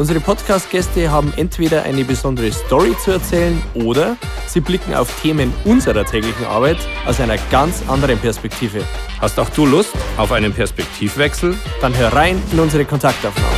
[0.00, 6.06] Unsere Podcast-Gäste haben entweder eine besondere Story zu erzählen oder sie blicken auf Themen unserer
[6.06, 8.80] täglichen Arbeit aus einer ganz anderen Perspektive.
[9.20, 11.54] Hast auch du Lust auf einen Perspektivwechsel?
[11.82, 13.56] Dann hör rein in unsere Kontaktaufnahme.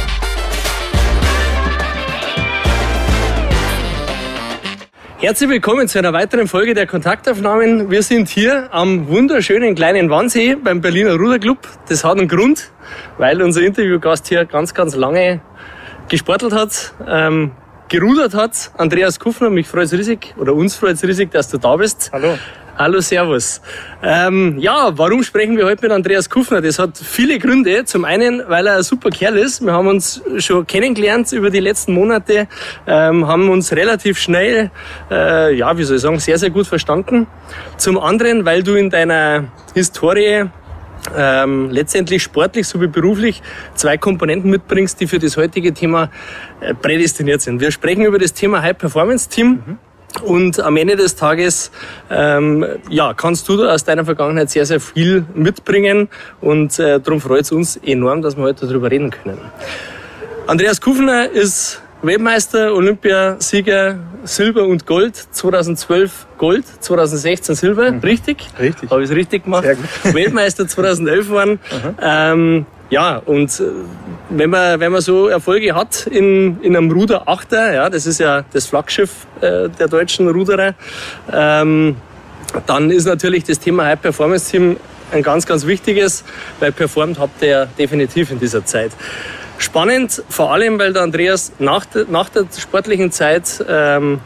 [5.18, 7.88] Herzlich willkommen zu einer weiteren Folge der Kontaktaufnahmen.
[7.88, 11.58] Wir sind hier am wunderschönen kleinen Wannsee beim Berliner Ruderclub.
[11.88, 12.72] Das hat einen Grund,
[13.16, 15.40] weil unser Interviewgast hier ganz, ganz lange
[16.12, 17.52] gesportelt hat, ähm,
[17.88, 18.70] gerudert hat.
[18.76, 22.10] Andreas Kuffner, mich freut es riesig, oder uns freut es riesig, dass du da bist.
[22.12, 22.38] Hallo.
[22.76, 23.62] Hallo, Servus.
[24.02, 26.60] Ähm, ja, warum sprechen wir heute mit Andreas Kuffner?
[26.60, 27.86] Das hat viele Gründe.
[27.86, 29.64] Zum einen, weil er ein super Kerl ist.
[29.64, 32.46] Wir haben uns schon kennengelernt über die letzten Monate,
[32.86, 34.70] ähm, haben uns relativ schnell,
[35.10, 37.26] äh, ja, wie soll ich sagen, sehr, sehr gut verstanden.
[37.78, 40.50] Zum anderen, weil du in deiner Historie
[41.16, 43.42] ähm, letztendlich sportlich sowie beruflich
[43.74, 46.10] zwei Komponenten mitbringst, die für das heutige Thema
[46.60, 47.60] äh, prädestiniert sind.
[47.60, 49.62] Wir sprechen über das Thema High Performance Team.
[49.66, 49.78] Mhm.
[50.20, 51.70] Und am Ende des Tages
[52.10, 56.08] ähm, ja, kannst du aus deiner Vergangenheit sehr, sehr viel mitbringen.
[56.40, 59.38] Und äh, darum freut es uns enorm, dass wir heute darüber reden können.
[60.46, 68.00] Andreas Kufner ist Weltmeister, Olympiasieger, Silber und Gold, 2012 Gold, 2016 Silber, mhm.
[68.00, 68.48] richtig?
[68.58, 68.90] Richtig.
[68.90, 69.64] Habe ich es richtig gemacht?
[70.02, 71.60] Weltmeister 2011 waren.
[72.00, 73.64] Ähm, ja, und äh,
[74.28, 78.44] wenn man, wenn man so Erfolge hat in, in einem Ruderachter, ja, das ist ja
[78.52, 80.74] das Flaggschiff äh, der deutschen Ruderer,
[81.32, 81.96] ähm,
[82.66, 84.76] dann ist natürlich das Thema High Performance Team
[85.12, 86.24] ein ganz, ganz wichtiges,
[86.58, 88.92] weil performt habt ihr ja definitiv in dieser Zeit.
[89.62, 94.18] Spannend, vor allem, weil der Andreas nach, de, nach der sportlichen Zeit ähm,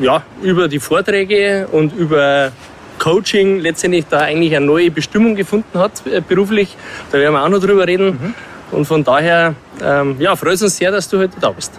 [0.00, 2.50] ja, über die Vorträge und über
[2.98, 6.76] Coaching letztendlich da eigentlich eine neue Bestimmung gefunden hat, äh, beruflich.
[7.12, 8.06] Da werden wir auch noch drüber reden.
[8.06, 8.34] Mhm.
[8.72, 11.72] Und von daher ähm, ja, freut es uns sehr, dass du heute da bist.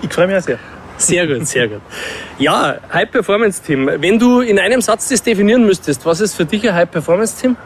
[0.00, 0.58] Ich freue mich auch sehr.
[0.96, 1.82] Sehr gut, sehr gut.
[2.38, 3.90] Ja, High Performance Team.
[3.98, 7.38] Wenn du in einem Satz das definieren müsstest, was ist für dich ein High Performance
[7.42, 7.56] Team?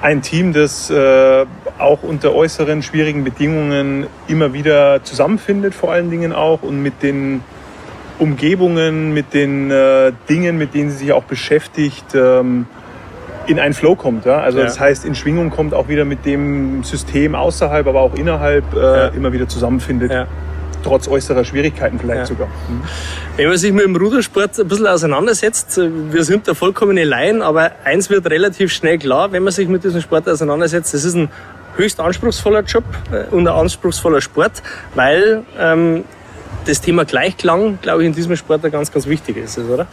[0.00, 1.44] Ein Team, das äh,
[1.78, 7.42] auch unter äußeren schwierigen Bedingungen immer wieder zusammenfindet, vor allen Dingen auch und mit den
[8.20, 12.66] Umgebungen, mit den äh, Dingen, mit denen sie sich auch beschäftigt, ähm,
[13.46, 14.24] in einen Flow kommt.
[14.24, 14.38] Ja?
[14.38, 14.64] Also ja.
[14.64, 18.78] das heißt, in Schwingung kommt auch wieder mit dem System außerhalb, aber auch innerhalb äh,
[18.78, 19.08] ja.
[19.08, 20.10] immer wieder zusammenfindet.
[20.78, 20.90] Ja.
[20.90, 22.46] Trotz äußerer Schwierigkeiten vielleicht sogar.
[22.46, 22.82] Mhm.
[23.36, 27.72] Wenn man sich mit dem Rudersport ein bisschen auseinandersetzt, wir sind da vollkommene Laien, aber
[27.84, 31.30] eins wird relativ schnell klar, wenn man sich mit diesem Sport auseinandersetzt, das ist ein
[31.76, 34.62] höchst anspruchsvoller Job äh, und ein anspruchsvoller Sport,
[34.94, 36.04] weil ähm,
[36.66, 39.86] das Thema Gleichklang, glaube ich, in diesem Sport ganz, ganz wichtig ist, oder?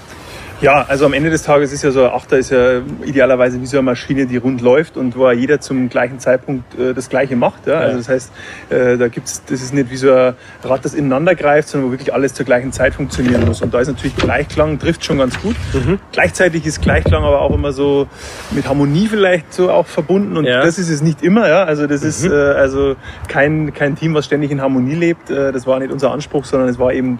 [0.61, 3.65] Ja, also am Ende des Tages ist ja so ein Achter ist ja idealerweise wie
[3.65, 7.35] so eine Maschine, die rund läuft und wo jeder zum gleichen Zeitpunkt äh, das Gleiche
[7.35, 7.67] macht.
[7.67, 7.75] Ja?
[7.75, 8.31] Also das heißt,
[8.69, 10.33] äh, da gibt's, das ist nicht wie so ein
[10.63, 13.61] Rad, das ineinander greift, sondern wo wirklich alles zur gleichen Zeit funktionieren muss.
[13.61, 15.55] Und da ist natürlich Gleichklang trifft schon ganz gut.
[15.73, 15.99] Mhm.
[16.13, 18.07] Gleichzeitig ist Gleichklang aber auch immer so
[18.51, 20.61] mit Harmonie vielleicht so auch verbunden und ja.
[20.61, 21.49] das ist es nicht immer.
[21.49, 21.65] Ja?
[21.65, 22.07] Also das mhm.
[22.07, 22.95] ist äh, also
[23.27, 25.29] kein, kein Team, was ständig in Harmonie lebt.
[25.29, 27.19] Äh, das war nicht unser Anspruch, sondern es war eben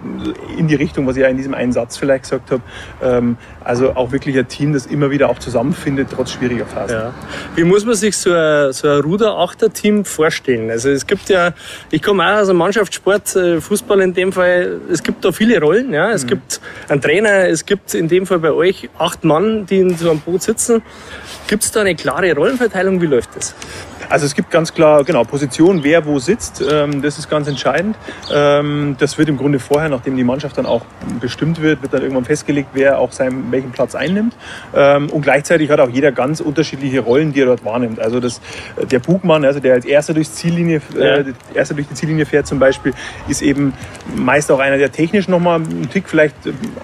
[0.58, 2.62] in die Richtung, was ich ja in diesem einen Satz vielleicht gesagt habe.
[3.04, 3.25] Ähm, ähm,
[3.64, 6.98] also auch wirklich ein Team, das immer wieder auch zusammenfindet, trotz schwieriger Phasen.
[6.98, 7.14] Ja.
[7.56, 10.70] Wie muss man sich so ein, so ein Ruder-Achter-Team vorstellen?
[10.70, 11.54] Also es gibt ja,
[11.92, 15.60] ich komme auch aus einem Mannschaftssport, äh, Fußball in dem Fall, es gibt da viele
[15.60, 15.94] Rollen.
[15.94, 16.12] Ja?
[16.12, 16.30] Es mhm.
[16.30, 20.10] gibt einen Trainer, es gibt in dem Fall bei euch acht Mann, die in so
[20.10, 20.82] einem Boot sitzen.
[21.48, 23.02] Gibt es da eine klare Rollenverteilung?
[23.02, 23.54] Wie läuft das?
[24.10, 27.96] Also es gibt ganz klar, genau, Position, wer wo sitzt, ähm, das ist ganz entscheidend.
[28.34, 30.86] Ähm, das wird im Grunde vorher, nachdem die Mannschaft dann auch
[31.20, 34.36] bestimmt wird, wird dann irgendwann festgelegt, wer auch seinen, welchen Platz einnimmt.
[34.76, 38.00] Ähm, und gleichzeitig hat auch jeder ganz unterschiedliche Rollen, die er dort wahrnimmt.
[38.00, 38.42] Also das,
[38.90, 42.60] der Bugmann, also der als erster durchs Ziellinie, äh, erster durch die Ziellinie fährt zum
[42.60, 42.94] Beispiel,
[43.28, 43.74] ist eben
[44.16, 46.36] meist auch einer, der technisch nochmal einen Tick vielleicht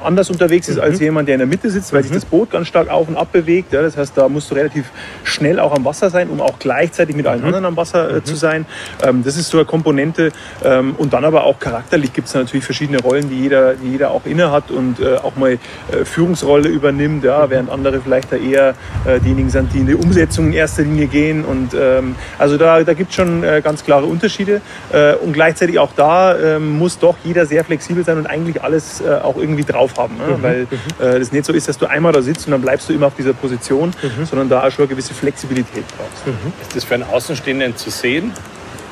[0.03, 0.83] anders unterwegs ist mhm.
[0.83, 2.05] als jemand, der in der Mitte sitzt, weil mhm.
[2.05, 3.73] sich das Boot ganz stark auf und ab bewegt.
[3.73, 4.89] Ja, das heißt, da musst du relativ
[5.23, 7.47] schnell auch am Wasser sein, um auch gleichzeitig gleichzeitig mit allen mhm.
[7.47, 8.25] anderen am Wasser äh, mhm.
[8.25, 8.65] zu sein.
[9.03, 10.31] Ähm, das ist so eine Komponente.
[10.63, 14.11] Ähm, und dann aber auch charakterlich gibt es natürlich verschiedene Rollen, die jeder, die jeder
[14.11, 15.59] auch inne hat und äh, auch mal äh,
[16.05, 18.75] Führungsrolle übernimmt, ja, während andere vielleicht da eher
[19.05, 21.45] äh, diejenigen sind, die in die Umsetzung in erster Linie gehen.
[21.45, 24.61] Und ähm, also da, da gibt es schon äh, ganz klare Unterschiede.
[24.91, 29.01] Äh, und gleichzeitig auch da ähm, muss doch jeder sehr flexibel sein und eigentlich alles
[29.01, 30.17] äh, auch irgendwie drauf haben.
[30.17, 30.37] Ne?
[30.37, 30.43] Mhm.
[30.43, 30.67] Weil
[30.99, 33.07] äh, das nicht so ist, dass du einmal da sitzt und dann bleibst du immer
[33.07, 34.25] auf dieser Position, mhm.
[34.25, 36.27] sondern da auch schon eine gewisse Flexibilität brauchst.
[36.27, 36.53] Mhm.
[36.61, 38.33] Ist das für einen Außenstehenden zu sehen?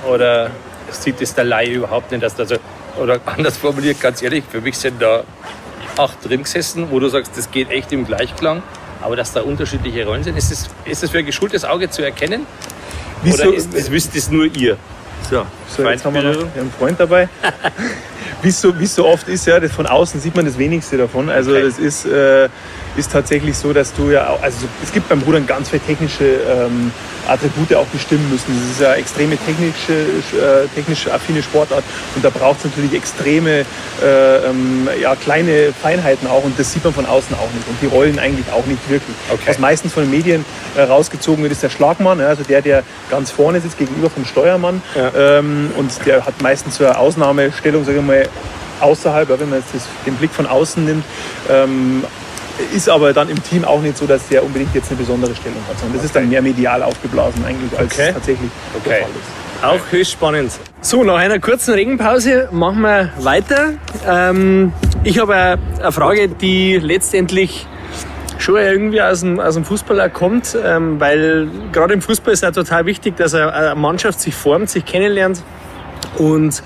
[0.08, 0.52] Oder
[0.92, 2.24] sieht es der Laie überhaupt nicht?
[2.24, 2.54] Dass das,
[3.00, 5.24] oder anders formuliert, ganz ehrlich, für mich sind da
[5.98, 8.64] acht drin gesessen, wo du sagst, das geht echt im Gleichklang.
[9.02, 12.46] Aber dass da unterschiedliche Rollen sind, ist das, ist für ein geschultes Auge zu erkennen?
[13.24, 14.78] Wieso, Oder ist, das wisst es nur ihr?
[15.30, 17.30] So, so jetzt haben wir noch einen Freund dabei.
[18.42, 21.30] wie es so, so oft ist, ja, von außen sieht man das wenigste davon.
[21.30, 21.64] Also okay.
[21.64, 22.48] das ist, äh,
[22.96, 26.26] ist tatsächlich so, dass du ja auch, also es gibt beim Rudern ganz viele technische
[26.26, 26.92] ähm,
[27.28, 28.60] Attribute auch bestimmen müssen.
[28.60, 31.84] Das ist ja extreme technische, äh, technisch affine Sportart
[32.16, 33.66] und da braucht es natürlich extreme
[34.02, 37.78] äh, ähm, ja, kleine Feinheiten auch und das sieht man von außen auch nicht und
[37.82, 39.16] die rollen eigentlich auch nicht wirklich.
[39.30, 39.44] Okay.
[39.46, 40.46] Was meistens von den Medien
[40.76, 44.82] äh, rausgezogen wird, ist der Schlagmann, also der, der ganz vorne sitzt gegenüber vom Steuermann
[44.96, 45.10] ja.
[45.20, 48.28] Ähm, und der hat meistens so eine Ausnahmestellung, sage ich mal,
[48.80, 51.04] außerhalb, wenn man jetzt das, den Blick von außen nimmt.
[51.50, 52.04] Ähm,
[52.74, 55.60] ist aber dann im Team auch nicht so, dass der unbedingt jetzt eine besondere Stellung
[55.70, 56.06] hat, sondern das okay.
[56.08, 58.12] ist dann mehr medial aufgeblasen eigentlich, als okay.
[58.14, 58.90] tatsächlich okay.
[58.90, 59.64] der Fall ist.
[59.64, 60.52] Auch höchst spannend.
[60.82, 63.74] So, nach einer kurzen Regenpause machen wir weiter.
[64.08, 64.72] Ähm,
[65.04, 67.68] ich habe eine Frage, die letztendlich
[68.40, 72.44] schon irgendwie aus dem, aus dem Fußball kommt, ähm, weil gerade im Fußball ist es
[72.44, 75.44] ja total wichtig, dass eine Mannschaft sich formt, sich kennenlernt
[76.18, 76.64] und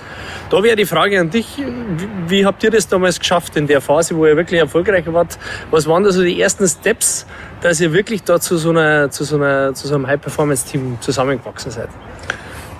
[0.49, 3.81] da wäre die Frage an dich, wie, wie, habt ihr das damals geschafft in der
[3.81, 5.37] Phase, wo ihr wirklich erfolgreich wart?
[5.71, 7.25] Was waren da so die ersten Steps,
[7.61, 11.71] dass ihr wirklich da zu so, einer, zu so, einer, zu so einem High-Performance-Team zusammengewachsen
[11.71, 11.89] seid?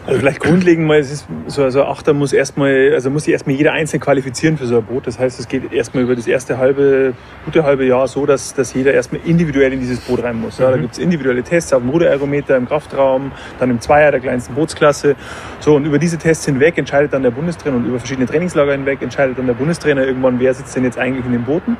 [0.05, 3.55] Also vielleicht grundlegend mal, es ist so, also Achter muss erstmal, also muss sich erstmal
[3.55, 5.07] jeder einzeln qualifizieren für so ein Boot.
[5.07, 7.13] Das heißt, es geht erstmal über das erste halbe,
[7.45, 10.57] gute halbe Jahr so, dass, dass jeder erstmal individuell in dieses Boot rein muss.
[10.57, 10.81] Ja, da mhm.
[10.81, 15.15] gibt es individuelle Tests auf dem Ruderergometer, im Kraftraum, dann im Zweier der kleinsten Bootsklasse.
[15.61, 19.01] So, und über diese Tests hinweg entscheidet dann der Bundestrainer und über verschiedene Trainingslager hinweg
[19.01, 21.77] entscheidet dann der Bundestrainer irgendwann, wer sitzt denn jetzt eigentlich in den Booten.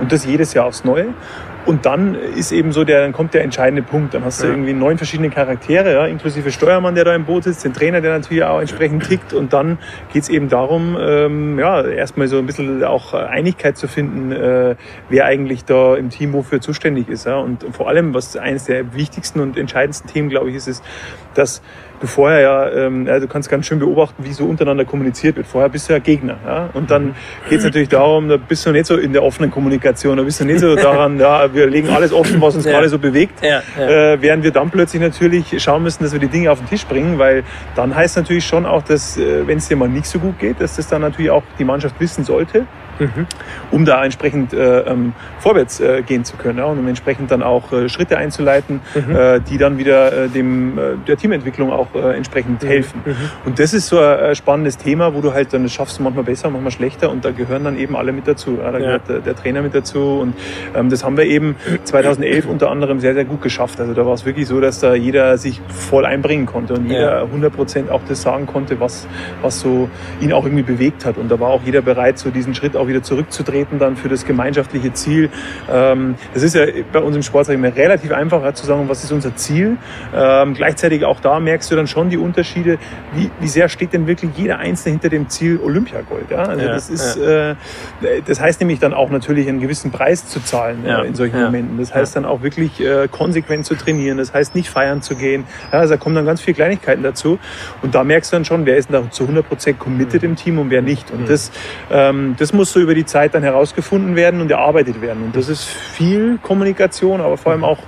[0.00, 1.14] Und das jedes Jahr aufs Neue.
[1.66, 4.12] Und dann ist eben so der, dann kommt der entscheidende Punkt.
[4.12, 4.52] Dann hast du ja.
[4.52, 8.18] irgendwie neun verschiedene Charaktere, ja, inklusive Steuermann, der da im Boot sitzt, den Trainer, der
[8.18, 9.32] natürlich auch entsprechend tickt.
[9.32, 9.78] Und dann
[10.12, 14.76] geht's eben darum, ähm, ja, erstmal so ein bisschen auch Einigkeit zu finden, äh,
[15.08, 17.26] wer eigentlich da im Team wofür zuständig ist.
[17.26, 17.38] Ja.
[17.38, 20.84] Und vor allem, was eines der wichtigsten und entscheidendsten Themen, glaube ich, ist, ist,
[21.34, 21.62] dass
[22.04, 25.46] du vorher ja, ähm, ja, du kannst ganz schön beobachten, wie so untereinander kommuniziert wird.
[25.46, 26.36] Vorher bist du ja Gegner.
[26.46, 26.70] Ja?
[26.74, 27.14] Und dann mhm.
[27.48, 30.40] geht es natürlich darum, da bist du nicht so in der offenen Kommunikation, da bist
[30.40, 32.72] du nicht so daran, ja, wir legen alles offen, was uns ja.
[32.72, 33.42] gerade so bewegt.
[33.42, 33.62] Ja.
[33.78, 36.86] Äh, während wir dann plötzlich natürlich schauen müssen, dass wir die Dinge auf den Tisch
[36.86, 37.42] bringen, weil
[37.74, 40.60] dann heißt natürlich schon auch, dass, äh, wenn es dir mal nicht so gut geht,
[40.60, 42.66] dass das dann natürlich auch die Mannschaft wissen sollte
[42.98, 43.26] Mhm.
[43.70, 47.42] um da entsprechend äh, ähm, vorwärts äh, gehen zu können ja, und um entsprechend dann
[47.42, 49.14] auch äh, Schritte einzuleiten, mhm.
[49.14, 52.66] äh, die dann wieder äh, dem, äh, der Teamentwicklung auch entsprechend mhm.
[52.66, 53.02] helfen.
[53.04, 53.16] Mhm.
[53.44, 56.50] Und das ist so ein spannendes Thema, wo du halt dann das schaffst manchmal besser,
[56.50, 58.58] manchmal schlechter und da gehören dann eben alle mit dazu.
[58.58, 58.84] Ja, da ja.
[58.84, 60.34] gehört der, der, Trainer mit dazu und
[60.74, 63.80] ähm, das haben wir eben 2011 unter anderem sehr, sehr gut geschafft.
[63.80, 67.22] Also da war es wirklich so, dass da jeder sich voll einbringen konnte und jeder
[67.22, 69.06] 100 Prozent auch das sagen konnte, was,
[69.42, 69.88] was so
[70.20, 71.18] ihn auch irgendwie bewegt hat.
[71.18, 74.24] Und da war auch jeder bereit, so diesen Schritt auch wieder zurückzutreten dann für das
[74.24, 75.30] gemeinschaftliche Ziel.
[75.70, 79.12] Ähm, das ist ja bei uns im Sport mal, relativ einfach zu sagen, was ist
[79.12, 79.76] unser Ziel.
[80.14, 82.78] Ähm, gleichzeitig auch da merkst du dann schon die Unterschiede,
[83.14, 86.30] wie, wie sehr steht denn wirklich jeder Einzelne hinter dem Ziel Olympiagold.
[86.30, 86.44] Ja?
[86.44, 87.50] Also ja, das ist, ja.
[87.50, 87.56] äh,
[88.26, 91.40] das heißt nämlich dann auch natürlich einen gewissen Preis zu zahlen ja, äh, in solchen
[91.40, 91.78] Momenten.
[91.78, 94.18] Das heißt dann auch wirklich äh, konsequent zu trainieren.
[94.18, 95.44] Das heißt nicht feiern zu gehen.
[95.72, 97.38] Ja, also da kommen dann ganz viele Kleinigkeiten dazu.
[97.82, 100.30] Und da merkst du dann schon, wer ist da zu 100 Prozent committed mhm.
[100.30, 101.10] im Team und wer nicht.
[101.10, 101.26] Und mhm.
[101.26, 101.50] das,
[101.90, 105.22] ähm, das muss so über die Zeit dann herausgefunden werden und erarbeitet werden.
[105.24, 107.78] Und das ist viel Kommunikation, aber vor allem auch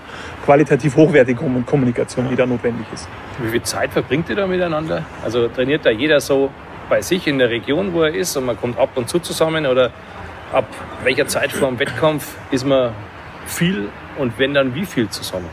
[0.44, 3.08] qualitativ hochwertige Kommunikation, die da notwendig ist.
[3.42, 5.04] Wie viel Zeit verbringt ihr da miteinander?
[5.22, 6.50] Also trainiert da jeder so
[6.88, 9.66] bei sich in der Region, wo er ist und man kommt ab und zu zusammen
[9.66, 9.90] oder
[10.52, 10.66] ab
[11.02, 12.92] welcher Zeit vor dem Wettkampf ist man
[13.44, 13.88] viel
[14.18, 15.48] und wenn dann wie viel zusammen?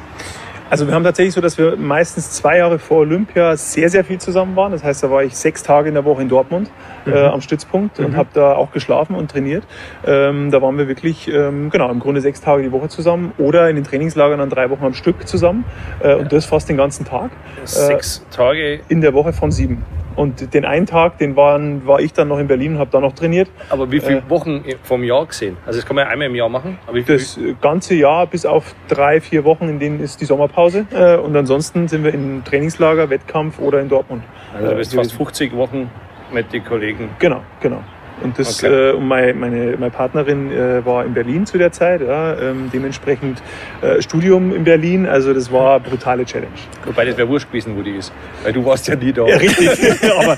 [0.70, 4.20] Also wir haben tatsächlich so, dass wir meistens zwei Jahre vor Olympia sehr, sehr viel
[4.20, 4.72] zusammen waren.
[4.72, 6.72] Das heißt, da war ich sechs Tage in der Woche in Dortmund
[7.06, 7.16] äh, mhm.
[7.16, 8.06] äh, am Stützpunkt mhm.
[8.06, 9.66] und habe da auch geschlafen und trainiert.
[10.06, 13.70] Ähm, da waren wir wirklich, ähm, genau, im Grunde sechs Tage die Woche zusammen oder
[13.70, 15.66] in den Trainingslagern dann drei Wochen am Stück zusammen
[16.00, 17.32] äh, und das fast den ganzen Tag.
[17.66, 18.80] Sechs äh, Tage?
[18.88, 19.86] In der Woche von sieben.
[20.16, 23.00] Und den einen Tag, den waren, war ich dann noch in Berlin und habe da
[23.00, 23.50] noch trainiert.
[23.70, 25.58] Aber wie viele äh, Wochen vom Jahr gesehen?
[25.66, 26.78] Also das kann man ja einmal im Jahr machen.
[27.06, 30.86] das ganze Jahr bis auf drei, vier Wochen, in denen ist die Sommerpause.
[30.92, 34.24] Äh, und ansonsten sind wir in Trainingslager, Wettkampf oder in Dortmund.
[34.54, 35.90] Also du bist äh, fast 50 Wochen
[36.32, 37.10] mit den Kollegen.
[37.20, 37.84] Genau, genau.
[38.22, 38.92] Und, das, okay.
[38.92, 42.70] äh, und meine, meine, meine Partnerin äh, war in Berlin zu der Zeit, ja, ähm,
[42.72, 43.42] dementsprechend
[43.82, 45.06] äh, Studium in Berlin.
[45.06, 46.52] Also das war eine brutale Challenge.
[46.86, 48.14] Wobei das wäre wurscht gewesen, wo die ist.
[48.44, 49.26] Weil du warst ja nie da.
[49.26, 49.70] Ja, richtig.
[50.18, 50.38] aber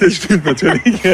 [0.00, 1.04] das stimmt natürlich.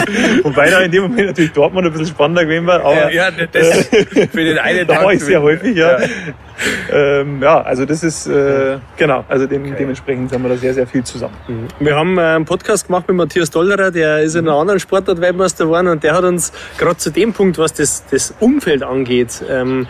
[0.42, 2.80] Wobei da in dem Moment natürlich Dortmund ein bisschen spannender gewesen war.
[2.84, 4.98] Aber, ja, ja das für den einen Tag.
[4.98, 6.00] Da war ich sehr häufig, ja.
[6.00, 6.06] ja.
[6.92, 9.74] Ähm, ja, also das ist, äh, genau, also dem, okay.
[9.78, 11.34] dementsprechend haben wir da sehr, sehr viel zusammen.
[11.48, 11.66] Mhm.
[11.80, 15.20] Wir haben äh, einen Podcast gemacht mit Matthias Dollerer, der ist in einer anderen Sportart
[15.20, 19.42] Weltmeister geworden und der hat uns gerade zu dem Punkt, was das, das Umfeld angeht,
[19.48, 19.86] ähm,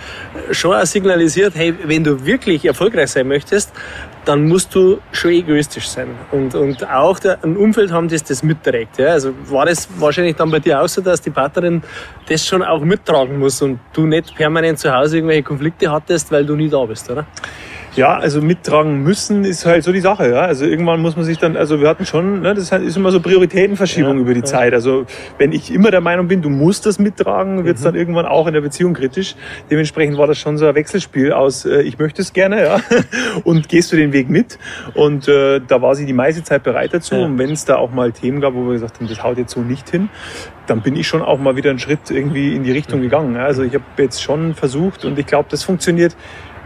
[0.51, 3.73] schon auch signalisiert, hey, wenn du wirklich erfolgreich sein möchtest,
[4.25, 8.43] dann musst du schon egoistisch sein und, und auch der, ein Umfeld haben, das das
[8.43, 8.99] mitträgt.
[8.99, 9.09] Ja?
[9.09, 11.83] Also war das wahrscheinlich dann bei dir auch so, dass die Partnerin
[12.29, 16.47] das schon auch mittragen muss und du nicht permanent zu Hause irgendwelche Konflikte hattest, weil
[16.47, 17.27] du nie da bist, oder?
[17.97, 20.29] Ja, also mittragen müssen ist halt so die Sache.
[20.29, 20.41] Ja?
[20.41, 23.21] Also irgendwann muss man sich dann, also wir hatten schon, ne, das ist immer so
[23.21, 24.47] Prioritätenverschiebung ja, über die ja.
[24.47, 24.75] Zeit.
[24.75, 25.07] Also
[25.39, 27.87] wenn ich immer der Meinung bin, du musst das mittragen, wird es mhm.
[27.87, 29.37] dann irgendwann auch in der Beziehung kritisch.
[29.71, 32.81] Dementsprechend war das schon so ein Wechselspiel aus, äh, ich möchte es gerne, ja,
[33.45, 34.59] und gehst du den Weg mit.
[34.95, 37.15] Und äh, da war sie die meiste Zeit bereit dazu.
[37.15, 39.53] Und wenn es da auch mal Themen gab, wo wir gesagt haben, das haut jetzt
[39.53, 40.09] so nicht hin,
[40.67, 43.05] dann bin ich schon auch mal wieder einen Schritt irgendwie in die Richtung mhm.
[43.05, 43.37] gegangen.
[43.37, 46.17] Also ich habe jetzt schon versucht und ich glaube, das funktioniert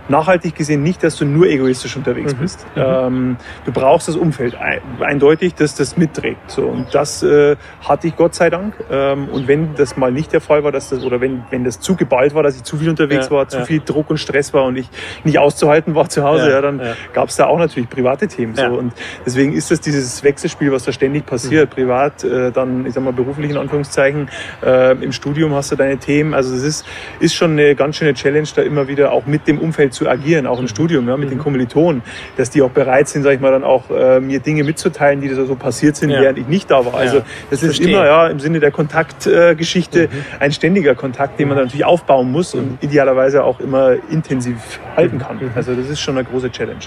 [0.09, 2.39] nachhaltig gesehen nicht, dass du nur egoistisch unterwegs mhm.
[2.39, 2.67] bist.
[2.75, 2.83] Mhm.
[2.83, 4.57] Ähm, du brauchst das Umfeld
[5.01, 6.51] eindeutig, dass das mitträgt.
[6.51, 6.67] So.
[6.67, 8.75] Und das äh, hatte ich Gott sei Dank.
[8.91, 11.81] Ähm, und wenn das mal nicht der Fall war, dass das, oder wenn, wenn das
[11.81, 13.65] zu geballt war, dass ich zu viel unterwegs ja, war, zu ja.
[13.65, 14.89] viel Druck und Stress war und ich
[15.25, 16.81] nicht auszuhalten war zu Hause, ja, ja dann
[17.13, 18.55] gab es da auch natürlich private Themen.
[18.55, 18.65] So.
[18.65, 18.93] Und
[19.27, 21.71] deswegen ist das dieses Wechselspiel, was da ständig passiert.
[21.71, 21.75] Mhm.
[21.75, 24.29] Privat, äh, dann, ich sag mal, beruflich in Anführungszeichen,
[24.65, 26.35] äh, im Studium hast du deine Themen.
[26.35, 26.87] Also es ist,
[27.21, 30.47] ist schon eine ganz schöne Challenge, da immer wieder auch mit dem Umfeld zu agieren,
[30.47, 31.43] auch im Studium, ja, mit den mhm.
[31.43, 32.03] Kommilitonen,
[32.37, 35.29] dass die auch bereit sind, sag ich mal, dann auch äh, mir Dinge mitzuteilen, die
[35.29, 36.21] so passiert sind, ja.
[36.21, 36.95] während ich nicht da war.
[36.95, 40.25] Also das ist immer ja im Sinne der Kontaktgeschichte äh, mhm.
[40.41, 42.79] ein ständiger Kontakt, den man natürlich aufbauen muss und mhm.
[42.81, 45.37] idealerweise auch immer intensiv halten kann.
[45.37, 45.51] Mhm.
[45.55, 46.81] Also das ist schon eine große Challenge.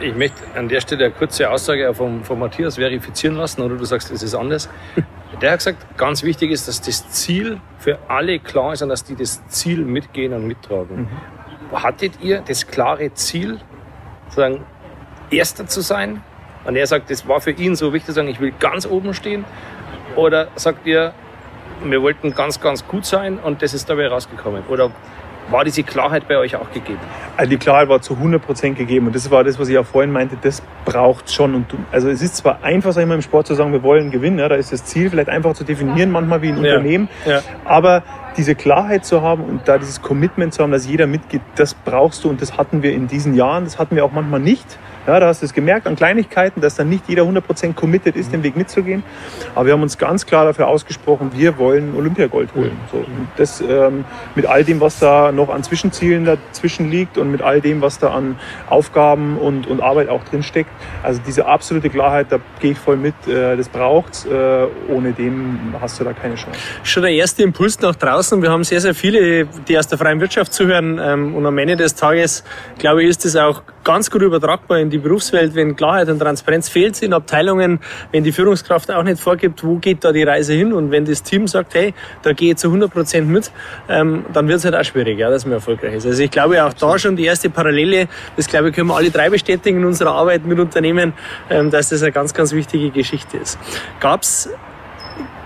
[0.00, 3.84] Ich möchte an der Stelle eine kurze Aussage von, von Matthias verifizieren lassen, oder du
[3.84, 4.68] sagst, es ist anders.
[5.40, 9.02] Der hat gesagt, ganz wichtig ist, dass das Ziel für alle klar ist und dass
[9.02, 11.02] die das Ziel mitgehen und mittragen.
[11.02, 11.08] Mhm
[11.72, 13.60] hattet ihr das klare Ziel,
[14.28, 14.64] sozusagen
[15.30, 16.22] Erster zu sein?
[16.64, 19.14] Und er sagt, das war für ihn so wichtig, zu sagen, ich will ganz oben
[19.14, 19.44] stehen.
[20.14, 21.12] Oder sagt ihr,
[21.84, 24.62] wir wollten ganz, ganz gut sein und das ist dabei rausgekommen?
[24.68, 24.90] Oder
[25.50, 27.00] war diese Klarheit bei euch auch gegeben?
[27.36, 29.86] Also die Klarheit war zu 100 Prozent gegeben und das war das, was ich auch
[29.86, 31.54] vorhin meinte, das braucht schon.
[31.54, 33.82] Und du, also es ist zwar einfach, sag ich mal, im Sport zu sagen, wir
[33.82, 36.74] wollen gewinnen, ja, da ist das Ziel vielleicht einfach zu definieren, manchmal wie ein ja.
[36.74, 37.40] Unternehmen, ja.
[37.64, 38.02] aber
[38.36, 42.24] diese Klarheit zu haben und da dieses Commitment zu haben, dass jeder mitgeht, das brauchst
[42.24, 44.78] du und das hatten wir in diesen Jahren, das hatten wir auch manchmal nicht.
[45.06, 48.32] Ja, da hast du es gemerkt an Kleinigkeiten, dass dann nicht jeder 100% committed ist,
[48.32, 49.02] den Weg mitzugehen.
[49.54, 52.78] Aber wir haben uns ganz klar dafür ausgesprochen, wir wollen Olympiagold holen.
[52.90, 54.04] So, und das ähm,
[54.34, 57.98] mit all dem, was da noch an Zwischenzielen dazwischen liegt und mit all dem, was
[57.98, 58.36] da an
[58.68, 60.70] Aufgaben und, und Arbeit auch drin steckt.
[61.02, 64.24] Also diese absolute Klarheit, da gehe ich voll mit, äh, das braucht's.
[64.24, 66.58] Äh, ohne dem hast du da keine Chance.
[66.84, 68.40] Schon der erste Impuls nach draußen.
[68.40, 71.00] Wir haben sehr, sehr viele, die aus der freien Wirtschaft zuhören.
[71.02, 72.44] Ähm, und am Ende des Tages,
[72.78, 76.68] glaube ich, ist es auch ganz gut übertragbar in die Berufswelt, wenn Klarheit und Transparenz
[76.68, 77.80] fehlt in Abteilungen,
[78.12, 81.22] wenn die Führungskraft auch nicht vorgibt, wo geht da die Reise hin und wenn das
[81.22, 83.50] Team sagt, hey, da gehe ich zu 100 Prozent mit,
[83.88, 86.06] ähm, dann wird es halt auch schwierig, ja, dass man erfolgreich ist.
[86.06, 89.10] Also ich glaube auch da schon die erste Parallele, das glaube ich können wir alle
[89.10, 91.12] drei bestätigen in unserer Arbeit mit Unternehmen,
[91.50, 93.58] ähm, dass das eine ganz, ganz wichtige Geschichte ist.
[94.00, 94.50] Gab es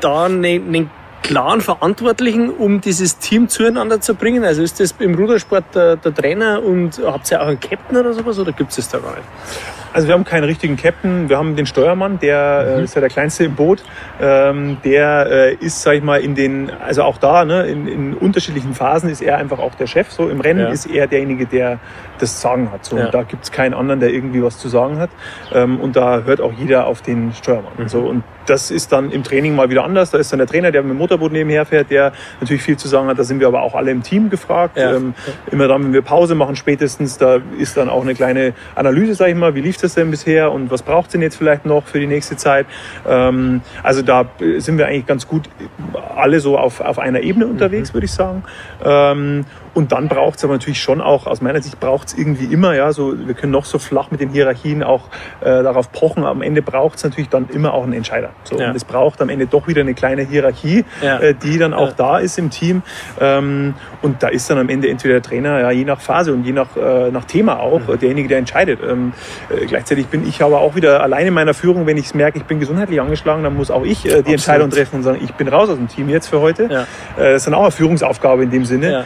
[0.00, 0.90] da einen, einen
[1.26, 4.44] klaren Verantwortlichen, um dieses Team zueinander zu bringen?
[4.44, 8.12] Also ist das im Rudersport der, der Trainer und habt ihr auch einen Captain oder
[8.12, 9.26] sowas oder gibt es das da gar nicht?
[9.96, 12.84] Also wir haben keinen richtigen Captain, wir haben den Steuermann, der äh, mhm.
[12.84, 13.82] ist ja der kleinste im Boot.
[14.20, 18.14] Ähm, der äh, ist, sag ich mal, in den, also auch da, ne, in, in
[18.14, 20.10] unterschiedlichen Phasen ist er einfach auch der Chef.
[20.10, 20.68] So im Rennen ja.
[20.68, 21.78] ist er derjenige, der
[22.18, 22.84] das Sagen hat.
[22.84, 22.98] So.
[22.98, 23.06] Ja.
[23.06, 25.10] Und da gibt es keinen anderen, der irgendwie was zu sagen hat.
[25.52, 27.72] Ähm, und da hört auch jeder auf den Steuermann.
[27.78, 27.88] Mhm.
[27.88, 28.00] So.
[28.00, 30.10] Und das ist dann im Training mal wieder anders.
[30.10, 32.88] Da ist dann der Trainer, der mit dem Motorboot nebenher fährt, der natürlich viel zu
[32.88, 33.18] sagen hat.
[33.18, 34.76] Da sind wir aber auch alle im Team gefragt.
[34.76, 34.94] Ja.
[34.94, 35.14] Ähm,
[35.50, 39.28] immer dann, wenn wir Pause machen, spätestens, da ist dann auch eine kleine Analyse, sag
[39.28, 41.86] ich mal, wie lief das denn bisher und was braucht es denn jetzt vielleicht noch
[41.86, 42.66] für die nächste Zeit.
[43.06, 44.26] Ähm, also da
[44.58, 45.48] sind wir eigentlich ganz gut
[46.16, 47.94] alle so auf, auf einer Ebene unterwegs, mhm.
[47.94, 48.44] würde ich sagen.
[48.84, 49.44] Ähm,
[49.76, 52.74] und dann braucht es aber natürlich schon auch, aus meiner Sicht braucht es irgendwie immer,
[52.74, 55.02] ja, so, wir können noch so flach mit den Hierarchien auch
[55.42, 58.30] äh, darauf pochen, am Ende braucht es natürlich dann immer auch einen Entscheider.
[58.44, 58.70] So, ja.
[58.70, 61.18] Und es braucht am Ende doch wieder eine kleine Hierarchie, ja.
[61.18, 61.94] äh, die dann auch ja.
[61.94, 62.82] da ist im Team.
[63.20, 66.44] Ähm, und da ist dann am Ende entweder der Trainer, ja, je nach Phase und
[66.44, 67.98] je nach, äh, nach Thema auch, mhm.
[67.98, 68.80] derjenige, der entscheidet.
[68.82, 69.12] Ähm,
[69.50, 72.44] äh, gleichzeitig bin ich aber auch wieder alleine in meiner Führung, wenn ich merke, ich
[72.44, 74.32] bin gesundheitlich angeschlagen, dann muss auch ich äh, die Absolut.
[74.32, 76.64] Entscheidung treffen und sagen, ich bin raus aus dem Team jetzt für heute.
[76.64, 76.78] Äh,
[77.18, 79.04] das ist dann auch eine Führungsaufgabe in dem Sinne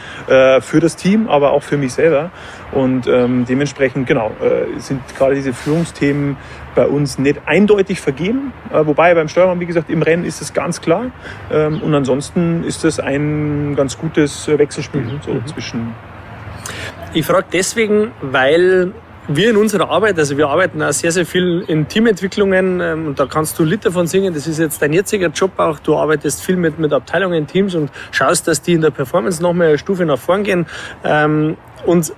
[0.61, 2.31] für das Team, aber auch für mich selber.
[2.71, 6.37] Und ähm, dementsprechend, genau, äh, sind gerade diese Führungsthemen
[6.75, 8.53] bei uns nicht eindeutig vergeben.
[8.71, 11.11] Äh, wobei beim Steuermann, wie gesagt, im Rennen ist es ganz klar.
[11.51, 15.19] Ähm, und ansonsten ist es ein ganz gutes Wechselspiel mhm.
[15.25, 15.47] so mhm.
[15.47, 15.95] zwischen.
[17.13, 18.93] Ich frage deswegen, weil
[19.27, 23.19] wir in unserer Arbeit, also wir arbeiten auch sehr, sehr viel in Teamentwicklungen ähm, und
[23.19, 24.33] da kannst du Lied davon singen.
[24.33, 25.79] Das ist jetzt dein jetziger Job auch.
[25.79, 29.53] Du arbeitest viel mit, mit Abteilungen, Teams und schaust, dass die in der Performance noch
[29.53, 30.65] mal eine Stufe nach vorn gehen.
[31.03, 32.13] Ähm, und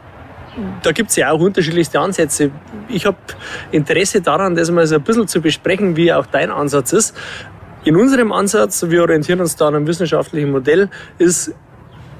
[0.81, 2.51] da gibt es ja auch unterschiedlichste Ansätze.
[2.88, 3.17] Ich habe
[3.72, 7.15] Interesse daran, das mal so ein bisschen zu besprechen, wie auch dein Ansatz ist.
[7.83, 11.53] In unserem Ansatz, wir orientieren uns da an einem wissenschaftlichen Modell, ist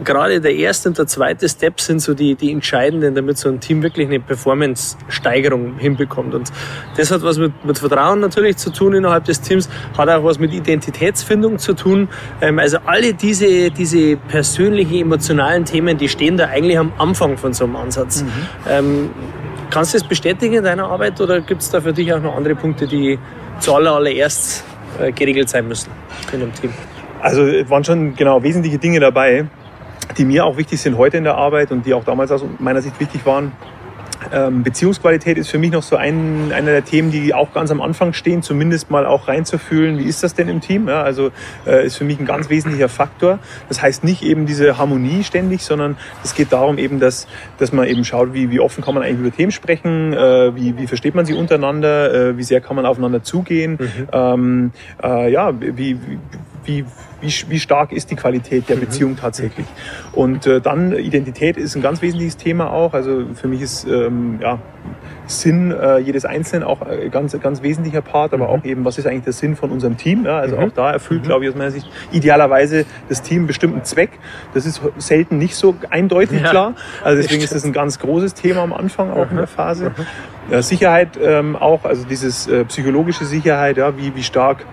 [0.03, 3.59] gerade der erste und der zweite Step sind so die, die entscheidenden, damit so ein
[3.59, 6.33] Team wirklich eine Performance-Steigerung hinbekommt.
[6.33, 6.51] Und
[6.97, 10.39] das hat was mit, mit Vertrauen natürlich zu tun innerhalb des Teams, hat auch was
[10.39, 12.07] mit Identitätsfindung zu tun.
[12.41, 17.53] Ähm, also alle diese, diese persönlichen, emotionalen Themen, die stehen da eigentlich am Anfang von
[17.53, 18.23] so einem Ansatz.
[18.23, 18.29] Mhm.
[18.69, 19.09] Ähm,
[19.69, 22.35] kannst du das bestätigen in deiner Arbeit oder gibt es da für dich auch noch
[22.35, 23.19] andere Punkte, die
[23.59, 24.63] zuallererst
[25.00, 25.91] äh, geregelt sein müssen
[26.31, 26.71] in einem Team?
[27.21, 29.45] Also waren schon genau wesentliche Dinge dabei
[30.17, 32.81] die mir auch wichtig sind heute in der Arbeit und die auch damals aus meiner
[32.81, 33.51] Sicht wichtig waren.
[34.31, 37.81] Ähm, Beziehungsqualität ist für mich noch so ein, einer der Themen, die auch ganz am
[37.81, 40.88] Anfang stehen, zumindest mal auch reinzufühlen, wie ist das denn im Team?
[40.88, 41.31] Ja, also
[41.65, 43.39] äh, ist für mich ein ganz wesentlicher Faktor.
[43.67, 47.88] Das heißt nicht eben diese Harmonie ständig, sondern es geht darum eben, dass, dass man
[47.88, 51.15] eben schaut, wie, wie offen kann man eigentlich über Themen sprechen, äh, wie, wie versteht
[51.15, 54.07] man sie untereinander, äh, wie sehr kann man aufeinander zugehen, mhm.
[54.12, 54.72] ähm,
[55.03, 56.19] äh, ja, wie, wie
[56.65, 56.86] wie,
[57.23, 58.81] wie, wie stark ist die Qualität der mhm.
[58.81, 59.65] Beziehung tatsächlich.
[60.11, 62.93] Und äh, dann Identität ist ein ganz wesentliches Thema auch.
[62.93, 64.59] Also für mich ist ähm, ja,
[65.25, 68.51] Sinn äh, jedes Einzelnen auch ein ganz, ganz wesentlicher Part, aber mhm.
[68.51, 70.25] auch eben, was ist eigentlich der Sinn von unserem Team?
[70.25, 70.37] Ja?
[70.37, 70.63] Also mhm.
[70.63, 71.27] auch da erfüllt, mhm.
[71.27, 74.11] glaube ich, aus meiner Sicht idealerweise das Team einen bestimmten Zweck.
[74.53, 76.49] Das ist selten nicht so eindeutig ja.
[76.49, 76.75] klar.
[77.03, 79.49] Also deswegen ist das ein ganz großes Thema am Anfang auch in der mhm.
[79.49, 79.89] Phase.
[79.89, 80.51] Mhm.
[80.51, 84.65] Ja, Sicherheit ähm, auch, also dieses äh, psychologische Sicherheit, ja, wie, wie stark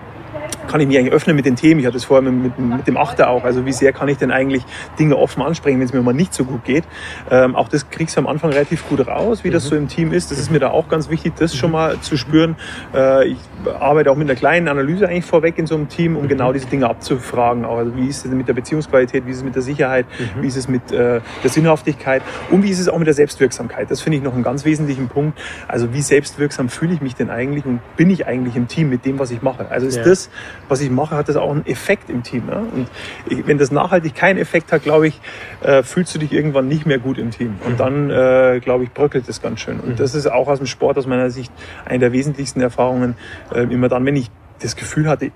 [0.67, 1.79] kann ich mich eigentlich öffnen mit den Themen?
[1.79, 3.43] Ich hatte es vorher mit, mit, mit, dem Achter auch.
[3.43, 4.63] Also wie sehr kann ich denn eigentlich
[4.99, 6.83] Dinge offen ansprechen, wenn es mir mal nicht so gut geht?
[7.29, 9.69] Ähm, auch das kriegst du am Anfang relativ gut raus, wie das mhm.
[9.69, 10.31] so im Team ist.
[10.31, 12.55] Das ist mir da auch ganz wichtig, das schon mal zu spüren.
[12.93, 13.37] Äh, ich
[13.79, 16.27] arbeite auch mit einer kleinen Analyse eigentlich vorweg in so einem Team, um mhm.
[16.29, 17.65] genau diese Dinge abzufragen.
[17.65, 20.43] Auch, also wie ist es mit der Beziehungsqualität, wie ist es mit der Sicherheit, mhm.
[20.43, 23.91] wie ist es mit äh, der Sinnhaftigkeit und wie ist es auch mit der Selbstwirksamkeit?
[23.91, 25.39] Das finde ich noch einen ganz wesentlichen Punkt.
[25.67, 29.05] Also wie selbstwirksam fühle ich mich denn eigentlich und bin ich eigentlich im Team mit
[29.05, 29.67] dem, was ich mache?
[29.69, 30.03] Also ist ja.
[30.03, 30.29] das,
[30.69, 32.45] was ich mache, hat das auch einen Effekt im Team.
[32.45, 32.63] Ne?
[32.73, 32.87] Und
[33.27, 35.19] ich, wenn das nachhaltig keinen Effekt hat, glaube ich,
[35.61, 37.55] äh, fühlst du dich irgendwann nicht mehr gut im Team.
[37.65, 37.77] Und mhm.
[37.77, 39.79] dann, äh, glaube ich, bröckelt das ganz schön.
[39.79, 39.95] Und mhm.
[39.97, 41.51] das ist auch aus dem Sport aus meiner Sicht
[41.85, 43.15] eine der wesentlichsten Erfahrungen.
[43.53, 44.29] Äh, immer dann, wenn ich
[44.61, 45.31] das Gefühl hatte,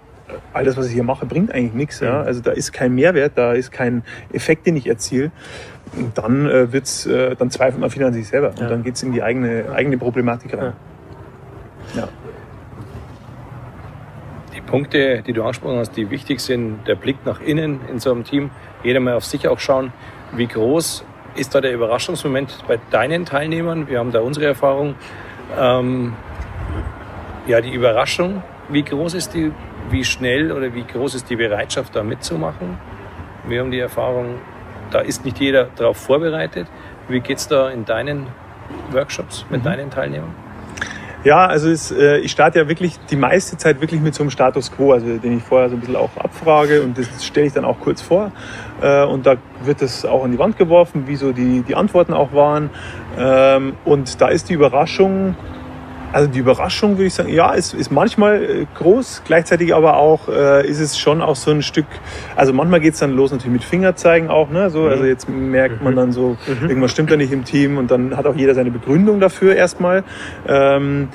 [0.53, 1.99] all das, was ich hier mache, bringt eigentlich nichts.
[1.99, 2.21] Ja?
[2.21, 2.27] Mhm.
[2.27, 5.31] Also da ist kein Mehrwert, da ist kein Effekt, den ich erziele.
[5.95, 8.53] Und dann äh, wird's, äh, dann zweifelt man viel an sich selber.
[8.55, 8.63] Ja.
[8.63, 10.73] Und dann geht es in die eigene, eigene Problematik rein.
[11.93, 12.01] Ja.
[12.01, 12.07] ja.
[14.65, 18.23] Punkte, die du angesprochen hast, die wichtig sind, der Blick nach innen in so einem
[18.23, 18.49] Team,
[18.83, 19.93] jeder mal auf sich auch schauen,
[20.33, 23.87] wie groß ist da der Überraschungsmoment bei deinen Teilnehmern?
[23.89, 24.95] Wir haben da unsere Erfahrung.
[25.57, 26.13] Ähm,
[27.47, 29.51] ja, die Überraschung, wie groß ist die,
[29.89, 32.77] wie schnell oder wie groß ist die Bereitschaft, da mitzumachen?
[33.47, 34.39] Wir haben die Erfahrung,
[34.91, 36.67] da ist nicht jeder darauf vorbereitet.
[37.07, 38.27] Wie geht es da in deinen
[38.91, 39.65] Workshops mit mhm.
[39.65, 40.44] deinen Teilnehmern?
[41.25, 44.29] Ja, also es, äh, ich starte ja wirklich die meiste Zeit wirklich mit so einem
[44.29, 47.53] Status Quo, also den ich vorher so ein bisschen auch abfrage und das stelle ich
[47.53, 48.31] dann auch kurz vor.
[48.79, 52.13] Äh, und da wird das auch an die Wand geworfen, wie so die, die Antworten
[52.13, 52.69] auch waren.
[53.17, 55.35] Ähm, und da ist die Überraschung,
[56.15, 60.29] also die Überraschung würde ich sagen, ja, ist, ist manchmal äh, groß, gleichzeitig aber auch
[60.29, 61.87] äh, ist es schon auch so ein Stück,
[62.37, 64.69] also manchmal geht es dann los natürlich mit Fingerzeigen auch, ne?
[64.69, 65.09] So, also mhm.
[65.09, 65.97] jetzt merkt man mhm.
[65.97, 66.69] dann so, mhm.
[66.69, 70.05] irgendwas stimmt da nicht im Team und dann hat auch jeder seine Begründung dafür erstmal.
[70.47, 71.09] Ähm,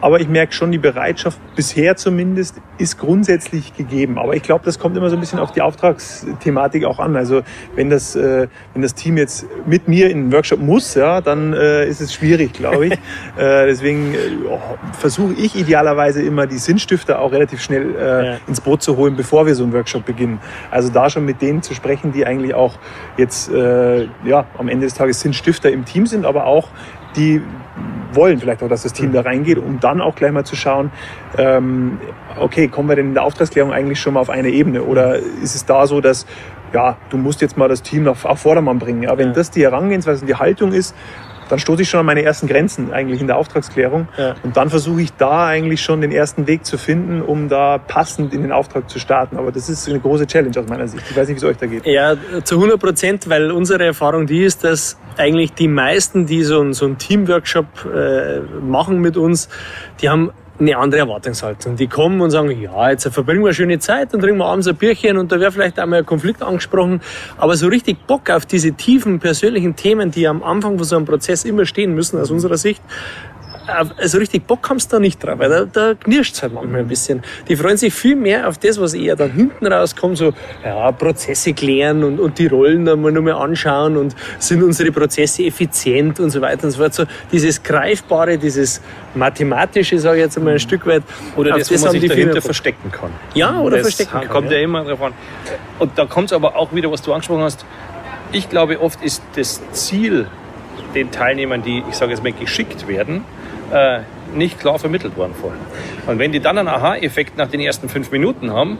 [0.00, 4.18] Aber ich merke schon, die Bereitschaft bisher zumindest ist grundsätzlich gegeben.
[4.18, 7.16] Aber ich glaube, das kommt immer so ein bisschen auf die Auftragsthematik auch an.
[7.16, 7.42] Also
[7.74, 11.52] wenn das, äh, wenn das Team jetzt mit mir in den Workshop muss, ja, dann
[11.52, 12.92] äh, ist es schwierig, glaube ich.
[13.36, 14.18] äh, deswegen äh,
[14.98, 18.36] versuche ich idealerweise immer die Sinnstifter auch relativ schnell äh, ja.
[18.46, 20.40] ins Boot zu holen, bevor wir so einen Workshop beginnen.
[20.70, 22.78] Also da schon mit denen zu sprechen, die eigentlich auch
[23.16, 26.68] jetzt äh, ja, am Ende des Tages Sinnstifter im Team sind, aber auch
[27.16, 27.42] die
[28.12, 30.90] wollen vielleicht auch, dass das Team da reingeht, um dann auch gleich mal zu schauen,
[31.38, 31.98] ähm,
[32.38, 34.82] okay, kommen wir denn in der Auftragsklärung eigentlich schon mal auf eine Ebene?
[34.82, 36.26] Oder ist es da so, dass
[36.72, 39.02] ja, du musst jetzt mal das Team auf, auf Vordermann bringen.
[39.02, 39.34] Ja, wenn ja.
[39.34, 40.94] das die Herangehensweise und die Haltung ist,
[41.50, 44.08] dann stoße ich schon an meine ersten Grenzen eigentlich in der Auftragsklärung.
[44.16, 44.34] Ja.
[44.42, 48.32] Und dann versuche ich da eigentlich schon den ersten Weg zu finden, um da passend
[48.32, 49.36] in den Auftrag zu starten.
[49.36, 51.04] Aber das ist eine große Challenge aus meiner Sicht.
[51.10, 51.84] Ich weiß nicht, wie es euch da geht.
[51.86, 56.60] Ja, zu 100 Prozent, weil unsere Erfahrung die ist, dass eigentlich die meisten, die so,
[56.60, 59.48] ein, so einen Teamworkshop äh, machen mit uns,
[60.00, 60.30] die haben
[60.60, 61.76] eine andere Erwartungshaltung.
[61.76, 64.68] Die kommen und sagen, ja, jetzt verbringen wir eine schöne Zeit, dann trinken wir abends
[64.68, 67.00] ein Bierchen und da wäre vielleicht einmal ein Konflikt angesprochen.
[67.38, 71.06] Aber so richtig Bock auf diese tiefen persönlichen Themen, die am Anfang von so einem
[71.06, 72.82] Prozess immer stehen müssen, aus unserer Sicht,
[73.96, 76.80] also richtig Bock haben sie da nicht drauf, weil da, da knirscht es halt manchmal
[76.80, 77.22] ein bisschen.
[77.48, 80.32] Die freuen sich viel mehr auf das, was eher dann hinten rauskommt, so
[80.64, 85.44] ja, Prozesse klären und, und die Rollen dann mal nochmal anschauen und sind unsere Prozesse
[85.44, 86.94] effizient und so weiter und so fort.
[86.94, 88.80] So dieses Greifbare, dieses
[89.14, 91.02] Mathematische, sage ich jetzt einmal ein Stück weit.
[91.36, 93.10] Oder das, das wo man sich dahinter verstecken kann.
[93.34, 94.28] Ja, oder das verstecken kann.
[94.28, 95.12] kommt ja, ja immer drauf an.
[95.78, 97.64] Und da kommt es aber auch wieder, was du angesprochen hast.
[98.32, 100.26] Ich glaube, oft ist das Ziel
[100.94, 103.24] den Teilnehmern, die, ich sage jetzt mal, geschickt werden,
[103.72, 104.00] äh,
[104.34, 105.60] nicht klar vermittelt worden vorher.
[106.06, 108.78] Und wenn die dann einen Aha-Effekt nach den ersten fünf Minuten haben,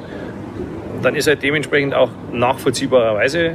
[1.02, 3.54] dann ist halt dementsprechend auch nachvollziehbarerweise äh,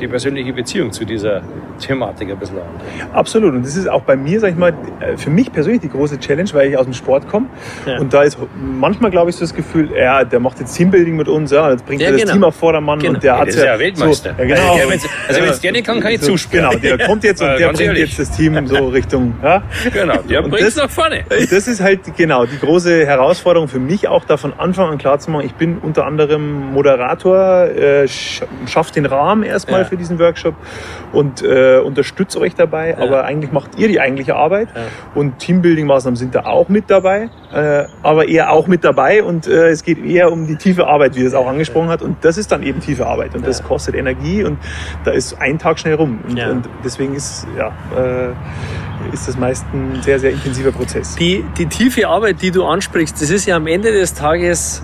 [0.00, 1.42] die persönliche Beziehung zu dieser
[1.80, 3.12] Thematik ein bisschen anders.
[3.12, 3.54] Absolut.
[3.54, 6.18] Und das ist auch bei mir, sag ich mal, äh, für mich persönlich die große
[6.18, 7.46] Challenge, weil ich aus dem Sport komme.
[7.86, 7.98] Ja.
[7.98, 11.28] Und da ist manchmal, glaube ich, so das Gefühl, ja, der macht jetzt Teambuilding mit
[11.28, 12.32] uns, ja, jetzt bringt ja, er das genau.
[12.32, 13.14] Team auf Vordermann genau.
[13.14, 14.34] und der hat ja, ja Weltmeister.
[14.36, 14.72] So, ja, genau.
[14.74, 16.68] Also, also wenn es gerne kann, kann ich so, zuspielen.
[16.70, 18.16] Genau, der kommt jetzt und der bringt ehrlich.
[18.16, 19.34] jetzt das Team so Richtung.
[19.42, 19.62] Ja?
[19.92, 21.24] Genau, der bringt es nach vorne.
[21.28, 25.18] Das ist halt genau die große Herausforderung für mich auch, da von Anfang an klar
[25.18, 28.06] zu machen, ich bin unter anderem Moderator, äh,
[28.66, 30.54] schaffe den Rahmen erstmal für diesen Workshop
[31.12, 32.98] und äh, unterstütze euch dabei, ja.
[32.98, 34.68] aber eigentlich macht ihr die eigentliche Arbeit.
[34.74, 34.82] Ja.
[35.14, 39.22] und Teambuilding-Maßnahmen sind da auch mit dabei, äh, aber eher auch mit dabei.
[39.22, 42.24] Und äh, es geht eher um die tiefe Arbeit, wie es auch angesprochen hat und
[42.24, 43.34] das ist dann eben tiefe Arbeit.
[43.34, 44.44] Und das kostet Energie.
[44.44, 44.58] Und
[45.04, 46.20] da ist ein Tag schnell rum.
[46.28, 48.32] Und, und deswegen ist ja äh,
[49.12, 51.16] ist das meist ein sehr, sehr intensiver Prozess.
[51.16, 54.82] Die, die tiefe Arbeit, die du ansprichst, das ist ja am Ende des Tages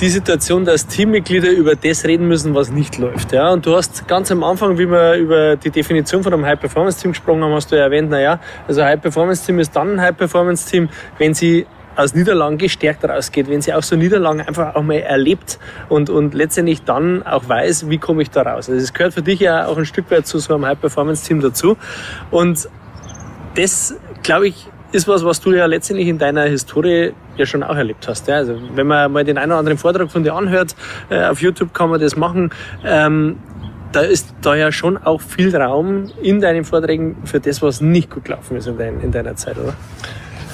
[0.00, 3.32] die Situation, dass Teammitglieder über das reden müssen, was nicht läuft.
[3.32, 3.50] Ja?
[3.50, 7.42] Und du hast ganz am Anfang, wie wir über die Definition von einem High-Performance-Team gesprochen
[7.42, 12.14] haben, hast du ja erwähnt, naja, also High-Performance-Team ist dann ein High-Performance-Team, wenn sie aus
[12.14, 16.84] Niederlagen gestärkt rausgeht, wenn sie auch so Niederlagen einfach auch mal erlebt und, und letztendlich
[16.84, 18.70] dann auch weiß, wie komme ich da raus.
[18.70, 21.76] Also es gehört für dich ja auch ein Stück weit zu so einem High-Performance-Team dazu.
[22.30, 22.68] Und
[23.56, 27.76] das, glaube ich, ist was, was du ja letztendlich in deiner Historie ja schon auch
[27.76, 28.28] erlebt hast.
[28.28, 28.36] Ja?
[28.36, 30.74] Also wenn man mal den einen oder anderen Vortrag von dir anhört,
[31.10, 32.50] äh, auf YouTube kann man das machen.
[32.84, 33.38] Ähm,
[33.92, 38.10] da ist da ja schon auch viel Raum in deinen Vorträgen für das, was nicht
[38.10, 39.74] gut gelaufen ist in, dein, in deiner Zeit, oder?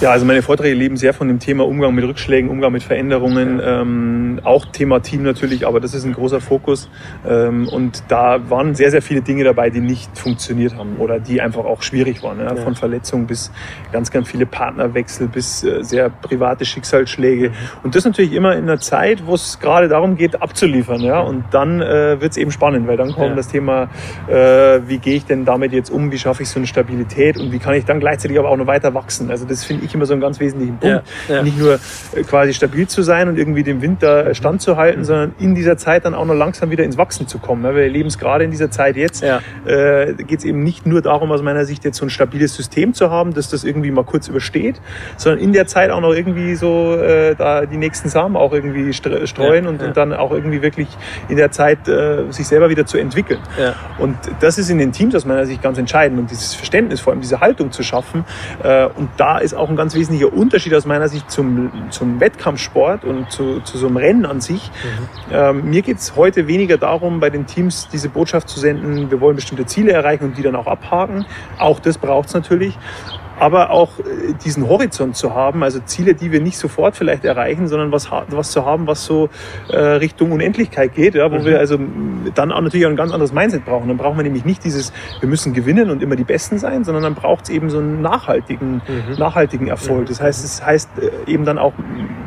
[0.01, 3.61] Ja, also meine Vorträge leben sehr von dem Thema Umgang mit Rückschlägen, Umgang mit Veränderungen,
[3.65, 6.91] ähm, auch Thema Team natürlich, aber das ist ein großer Fokus.
[7.27, 11.41] Ähm, und da waren sehr, sehr viele Dinge dabei, die nicht funktioniert haben oder die
[11.41, 12.41] einfach auch schwierig waren.
[12.41, 12.57] Ja?
[12.57, 13.53] Von Verletzungen bis
[13.93, 17.51] ganz, ganz viele Partnerwechsel bis äh, sehr private Schicksalsschläge.
[17.51, 17.55] Mhm.
[17.85, 21.01] Und das natürlich immer in einer Zeit, wo es gerade darum geht, abzuliefern.
[21.03, 21.21] Ja?
[21.21, 23.37] Und dann äh, wird es eben spannend, weil dann kommt ja.
[23.37, 23.89] das Thema,
[24.27, 27.53] äh, wie gehe ich denn damit jetzt um, wie schaffe ich so eine Stabilität und
[27.53, 29.31] wie kann ich dann gleichzeitig aber auch noch weiter wachsen.
[29.31, 31.05] Also das finde ich immer so einen ganz wesentlichen Punkt.
[31.29, 31.43] Ja, ja.
[31.43, 35.05] Nicht nur äh, quasi stabil zu sein und irgendwie dem Winter standzuhalten, mhm.
[35.05, 37.63] sondern in dieser Zeit dann auch noch langsam wieder ins Wachsen zu kommen.
[37.63, 39.23] Wir erleben es gerade in dieser Zeit jetzt.
[39.23, 39.41] Ja.
[39.67, 42.95] Äh, geht es eben nicht nur darum, aus meiner Sicht jetzt so ein stabiles System
[42.95, 44.81] zu haben, dass das irgendwie mal kurz übersteht,
[45.17, 48.93] sondern in der Zeit auch noch irgendwie so äh, da die nächsten Samen auch irgendwie
[48.93, 50.89] streuen und, und, dann auch irgendwie wirklich
[51.29, 53.41] in der Zeit äh, sich selber wieder zu entwickeln.
[53.99, 57.13] Und das ist in den Teams aus meiner Sicht ganz entscheidend und dieses Verständnis, vor
[57.13, 58.25] allem diese Haltung zu schaffen.
[58.63, 63.05] Äh, und da ist auch ein ganz wesentlicher Unterschied aus meiner Sicht zum, zum Wettkampfsport
[63.05, 64.71] und zu, zu so einem Rennen an sich.
[64.71, 65.33] Mhm.
[65.33, 69.21] Ähm, mir geht es heute weniger darum, bei den Teams diese Botschaft zu senden, wir
[69.21, 71.27] wollen bestimmte Ziele erreichen und die dann auch abhaken.
[71.59, 72.79] Auch das braucht es natürlich.
[73.39, 77.69] Aber auch äh, diesen Horizont zu haben, also Ziele, die wir nicht sofort vielleicht erreichen,
[77.69, 79.29] sondern was, was zu haben, was so
[79.69, 81.45] äh, Richtung Unendlichkeit geht, ja, wo mhm.
[81.45, 81.79] wir also
[82.35, 83.89] dann auch natürlich auch ein ganz anderes Mindset brauchen.
[83.89, 87.03] Dann brauchen wir nämlich nicht dieses, wir müssen gewinnen und immer die Besten sein, sondern
[87.03, 89.19] dann braucht es eben so einen nachhaltigen, mhm.
[89.19, 90.03] nachhaltigen Erfolg.
[90.03, 90.07] Mhm.
[90.07, 91.73] Das heißt, es heißt äh, eben dann auch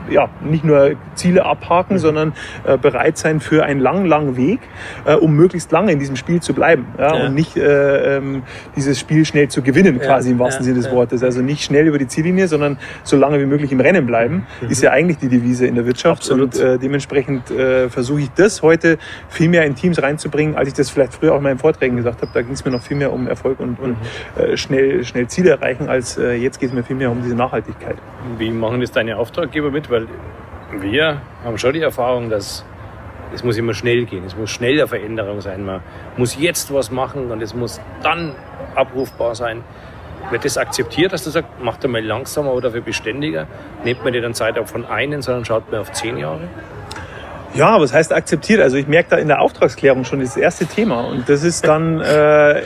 [0.09, 1.99] ja, nicht nur Ziele abhaken, mhm.
[1.99, 2.33] sondern
[2.65, 4.59] äh, bereit sein für einen langen, langen Weg,
[5.05, 7.25] äh, um möglichst lange in diesem Spiel zu bleiben ja, ja.
[7.25, 8.43] und nicht äh, ähm,
[8.75, 10.96] dieses Spiel schnell zu gewinnen, quasi im wahrsten Sinne des Wortes.
[11.01, 14.69] Also nicht schnell über die Ziellinie, sondern so lange wie möglich im Rennen bleiben, mhm.
[14.69, 16.23] ist ja eigentlich die Devise in der Wirtschaft.
[16.23, 16.55] Absolut.
[16.55, 18.97] Und äh, dementsprechend äh, versuche ich das heute
[19.29, 22.21] viel mehr in Teams reinzubringen, als ich das vielleicht früher auch in meinen Vorträgen gesagt
[22.21, 22.31] habe.
[22.33, 24.41] Da ging es mir noch viel mehr um Erfolg und, und mhm.
[24.41, 27.35] äh, schnell, schnell Ziele erreichen, als äh, jetzt geht es mir viel mehr um diese
[27.35, 27.97] Nachhaltigkeit.
[28.37, 29.89] Wie machen das deine Auftraggeber mit?
[29.89, 30.07] Weil
[30.79, 32.65] wir haben schon die Erfahrung, dass
[33.33, 34.23] es muss immer schnell gehen.
[34.25, 35.65] Es muss schnell eine Veränderung sein.
[35.65, 35.81] Man
[36.15, 38.33] muss jetzt was machen und es muss dann
[38.75, 39.63] abrufbar sein.
[40.29, 43.47] Wird das akzeptiert, dass du sagst, macht er mal langsamer oder für beständiger?
[43.83, 46.41] Nimmt man dir dann Zeit auch von einen, sondern schaut man auf zehn Jahre?
[47.53, 48.61] Ja, was heißt akzeptiert?
[48.61, 51.01] Also ich merke da in der Auftragsklärung schon das erste Thema.
[51.01, 52.61] Und das ist dann äh,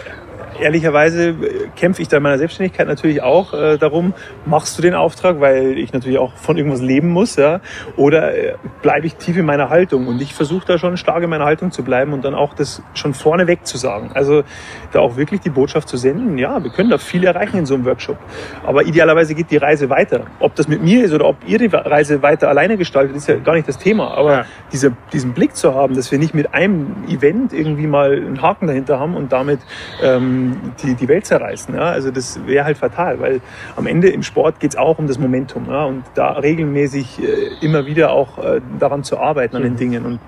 [0.62, 1.36] ehrlicherweise
[1.76, 4.13] kämpfe ich da in meiner Selbstständigkeit natürlich auch äh, darum,
[4.45, 7.62] machst du den Auftrag, weil ich natürlich auch von irgendwas leben muss, ja,
[7.97, 11.30] oder äh, bleibe ich tief in meiner Haltung und ich versuche da schon stark in
[11.30, 14.12] meiner Haltung zu bleiben und dann auch das schon vorneweg zu sagen.
[14.13, 14.43] Also
[14.91, 17.74] da auch wirklich die Botschaft zu senden, ja, wir können da viel erreichen in so
[17.74, 18.17] einem Workshop,
[18.65, 20.26] aber idealerweise geht die Reise weiter.
[20.39, 23.36] Ob das mit mir ist oder ob ihr die Reise weiter alleine gestaltet, ist ja
[23.36, 24.45] gar nicht das Thema, aber ja.
[24.71, 28.67] diese, diesen Blick zu haben, dass wir nicht mit einem Event irgendwie mal einen Haken
[28.67, 29.60] dahinter haben und damit
[30.02, 30.50] ähm,
[30.83, 31.75] die, die Welt zerreißen.
[31.75, 31.83] Ja?
[31.83, 33.41] Also das wäre halt fatal, weil
[33.75, 35.67] am Ende im Sport geht es auch um das Momentum.
[35.69, 35.85] Ja?
[35.85, 39.77] Und da regelmäßig äh, immer wieder auch äh, daran zu arbeiten, an den mhm.
[39.77, 40.05] Dingen.
[40.05, 40.19] Und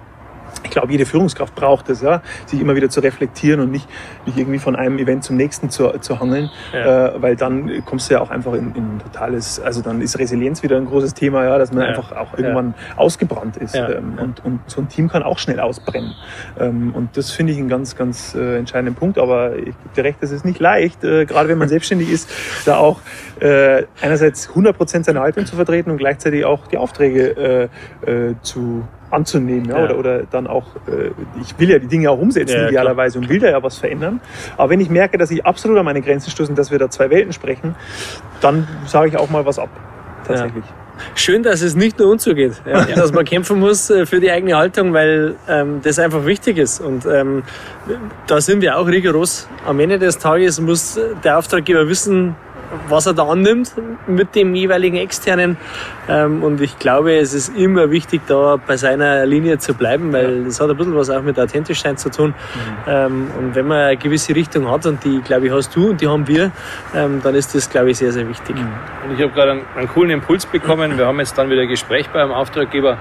[0.64, 3.88] ich glaube, jede Führungskraft braucht es, ja, sich immer wieder zu reflektieren und nicht,
[4.26, 7.08] nicht irgendwie von einem Event zum nächsten zu, zu hangeln, ja.
[7.08, 10.64] äh, weil dann kommst du ja auch einfach in, in totales, also dann ist Resilienz
[10.64, 11.90] wieder ein großes Thema, ja, dass man ja.
[11.90, 16.14] einfach auch irgendwann ausgebrannt ist ähm, und, und so ein Team kann auch schnell ausbrennen
[16.60, 20.04] ähm, und das finde ich einen ganz, ganz äh, entscheidenden Punkt, aber ich gebe dir
[20.04, 22.30] recht, das ist nicht leicht, äh, gerade wenn man selbstständig ist,
[22.66, 23.02] da auch
[23.40, 27.70] äh, einerseits 100 Prozent seine Haltung zu vertreten und gleichzeitig auch die Aufträge
[28.06, 29.66] äh, äh, zu anzunehmen.
[29.66, 29.78] Ja?
[29.78, 29.84] ja.
[29.84, 33.30] Oder, oder dann auch, äh, ich will ja die Dinge auch umsetzen ja, idealerweise und
[33.30, 34.22] will da ja was verändern.
[34.58, 37.10] Aber wenn ich merke, dass ich absolut an meine Grenzen stoße dass wir da zwei
[37.10, 37.76] Welten sprechen,
[38.42, 39.70] dann sage ich auch mal was ab.
[40.28, 40.64] Tatsächlich.
[41.16, 44.20] Schön, dass es nicht nur uns so geht, ja, dass man kämpfen muss äh, für
[44.20, 46.80] die eigene Haltung, weil ähm, das einfach wichtig ist.
[46.80, 47.44] Und ähm,
[48.28, 49.48] da sind wir auch rigoros.
[49.66, 52.36] Am Ende des Tages muss der Auftraggeber wissen,
[52.90, 53.74] was er da annimmt
[54.08, 55.58] mit dem jeweiligen Externen.
[56.10, 60.46] Ähm, und ich glaube, es ist immer wichtig, da bei seiner Linie zu bleiben, weil
[60.46, 62.34] das hat ein bisschen was auch mit Authentischsein zu tun.
[62.86, 63.32] Mhm.
[63.38, 66.08] Und wenn man eine gewisse Richtung hat, und die, glaube ich, hast du und die
[66.08, 66.52] haben wir,
[66.96, 68.56] ähm, dann ist das, glaube ich, sehr, sehr wichtig.
[68.56, 69.10] Mhm.
[69.10, 70.98] Und ich habe gerade einen, einen coolen Impuls bekommen.
[70.98, 72.98] Wir haben jetzt dann wieder ein Gespräch beim Auftraggeber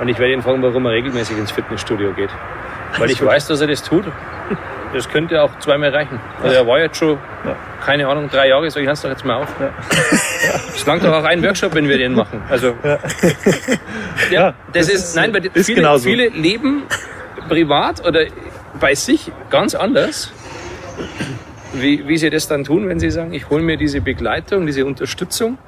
[0.00, 2.30] und ich werde ihn fragen, warum er regelmäßig ins Fitnessstudio geht.
[2.98, 4.04] Weil ich weiß, dass er das tut.
[4.92, 6.20] Das könnte auch zweimal reichen.
[6.42, 7.56] Also er war jetzt schon, ja.
[7.84, 9.48] keine Ahnung, drei Jahre, sag ich, lass doch jetzt mal auf.
[9.60, 9.70] Ja.
[10.74, 12.42] Es langt doch auch ein Workshop, wenn wir den machen.
[12.48, 12.98] Also ja,
[14.30, 16.08] ja das, das, ist, nein, weil ist viele, genauso.
[16.08, 16.84] viele leben
[17.48, 18.26] privat oder
[18.80, 20.32] bei sich ganz anders.
[21.72, 24.86] Wie, wie sie das dann tun, wenn sie sagen, ich hole mir diese Begleitung, diese
[24.86, 25.58] Unterstützung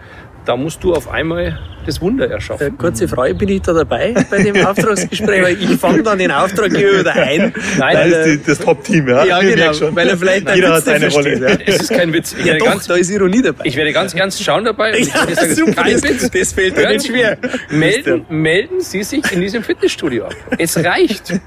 [0.49, 2.67] da musst du auf einmal das Wunder erschaffen.
[2.67, 5.43] Äh, kurze Frage, bin ich da dabei bei dem Auftragsgespräch?
[5.43, 7.53] Weil ich fange dann den Auftraggeber wieder ein.
[7.79, 9.25] Nein, das ist die, das Top-Team, ja?
[9.25, 9.95] Ja, genau, schon.
[9.95, 11.39] weil er vielleicht Jeder hat seine Rolle.
[11.39, 11.59] Ja.
[11.67, 12.35] Es ist kein Witz.
[12.43, 13.65] Ja, doch, ganz, da ist Ironie dabei.
[13.67, 14.93] Ich werde ganz ernst schauen dabei.
[14.93, 16.31] Und ich ja, sagen, super, das, Witz.
[16.31, 17.37] das fällt mir nicht schwer.
[17.71, 20.35] Melden, melden Sie sich in diesem Fitnessstudio ab.
[20.59, 21.39] Es reicht.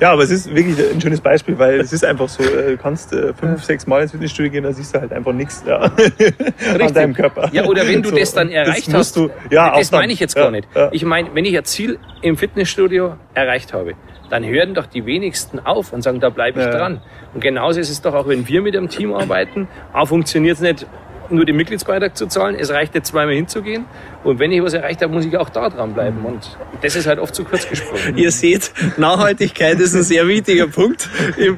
[0.00, 2.76] Ja, aber es ist wirklich ein schönes Beispiel, weil es ist einfach so, äh, du
[2.78, 5.76] kannst äh, fünf, sechs Mal ins Fitnessstudio gehen, da siehst du halt einfach nichts ja,
[5.78, 7.50] an deinem Körper.
[7.52, 10.20] Ja, oder wenn du so, das dann erreicht das hast, du, ja, das meine ich
[10.20, 10.68] jetzt gar nicht.
[10.74, 10.88] Ja.
[10.92, 13.94] Ich meine, wenn ich ein Ziel im Fitnessstudio erreicht habe,
[14.30, 16.72] dann hören doch die wenigsten auf und sagen, da bleibe ich ja.
[16.72, 17.02] dran.
[17.34, 20.62] Und genauso ist es doch auch, wenn wir mit einem Team arbeiten, auch funktioniert es
[20.62, 20.86] nicht
[21.32, 22.56] nur den Mitgliedsbeitrag zu zahlen.
[22.58, 23.84] Es reicht nicht zweimal hinzugehen.
[24.24, 26.24] Und wenn ich was erreicht habe, muss ich auch da dranbleiben.
[26.24, 28.16] Und das ist halt oft zu kurz gesprochen.
[28.16, 31.08] Ihr seht, Nachhaltigkeit ist ein sehr wichtiger Punkt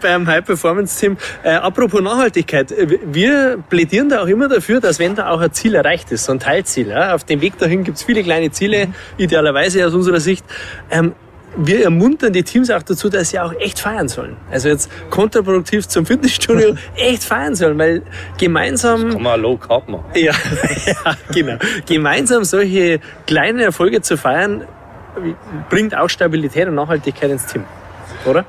[0.00, 1.16] beim High-Performance-Team.
[1.42, 2.74] Äh, apropos Nachhaltigkeit.
[3.04, 6.32] Wir plädieren da auch immer dafür, dass wenn da auch ein Ziel erreicht ist, so
[6.32, 10.20] ein Teilziel, ja, auf dem Weg dahin gibt es viele kleine Ziele, idealerweise aus unserer
[10.20, 10.44] Sicht,
[10.90, 11.14] ähm,
[11.56, 14.36] wir ermuntern die Teams auch dazu, dass sie auch echt feiern sollen.
[14.50, 18.02] Also jetzt kontraproduktiv zum Fitnessstudio echt feiern sollen, weil
[18.38, 19.04] gemeinsam.
[19.04, 20.04] Das kann man low carb machen.
[20.14, 20.32] Ja,
[20.86, 21.56] ja, genau.
[21.86, 24.64] Gemeinsam solche kleinen Erfolge zu feiern,
[25.70, 27.64] bringt auch Stabilität und Nachhaltigkeit ins Team.
[28.24, 28.44] oder?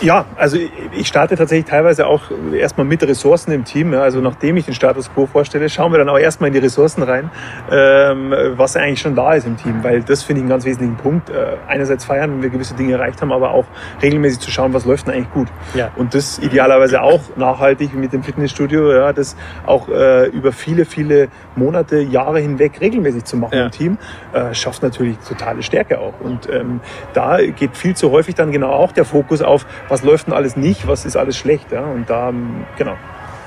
[0.00, 0.58] Ja, also
[0.92, 2.22] ich starte tatsächlich teilweise auch
[2.54, 3.94] erstmal mit Ressourcen im Team.
[3.94, 7.02] Also nachdem ich den Status quo vorstelle, schauen wir dann auch erstmal in die Ressourcen
[7.02, 7.30] rein,
[7.70, 9.82] ähm, was eigentlich schon da ist im Team.
[9.82, 11.30] Weil das finde ich einen ganz wesentlichen Punkt.
[11.30, 13.64] Äh, einerseits feiern, wenn wir gewisse Dinge erreicht haben, aber auch
[14.00, 15.48] regelmäßig zu schauen, was läuft denn eigentlich gut.
[15.74, 15.90] Ja.
[15.96, 21.28] Und das idealerweise auch nachhaltig mit dem Fitnessstudio, ja, das auch äh, über viele, viele
[21.56, 23.64] Monate, Jahre hinweg regelmäßig zu machen ja.
[23.64, 23.98] im Team,
[24.32, 26.14] äh, schafft natürlich totale Stärke auch.
[26.20, 26.80] Und ähm,
[27.14, 30.56] da geht viel zu häufig dann genau auch der Fokus auf, was läuft denn alles
[30.56, 31.72] nicht, was ist alles schlecht.
[31.72, 31.82] Ja?
[31.82, 32.32] Und da,
[32.76, 32.96] genau,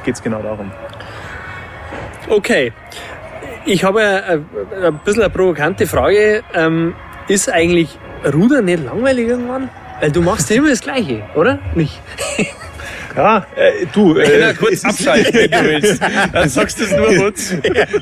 [0.03, 0.71] geht es genau darum.
[2.29, 2.73] Okay.
[3.65, 4.45] Ich habe ein,
[4.83, 6.43] ein bisschen eine provokante Frage.
[6.53, 6.95] Ähm,
[7.27, 7.97] ist eigentlich
[8.33, 9.69] Ruder nicht langweilig irgendwann?
[9.99, 11.59] Weil du machst immer das Gleiche, oder?
[11.75, 12.01] Nicht?
[13.15, 14.17] Ja, äh, du.
[14.17, 16.01] Äh, ja, kurz abschalten, wenn du willst.
[16.33, 17.55] Dann sagst du es nur kurz.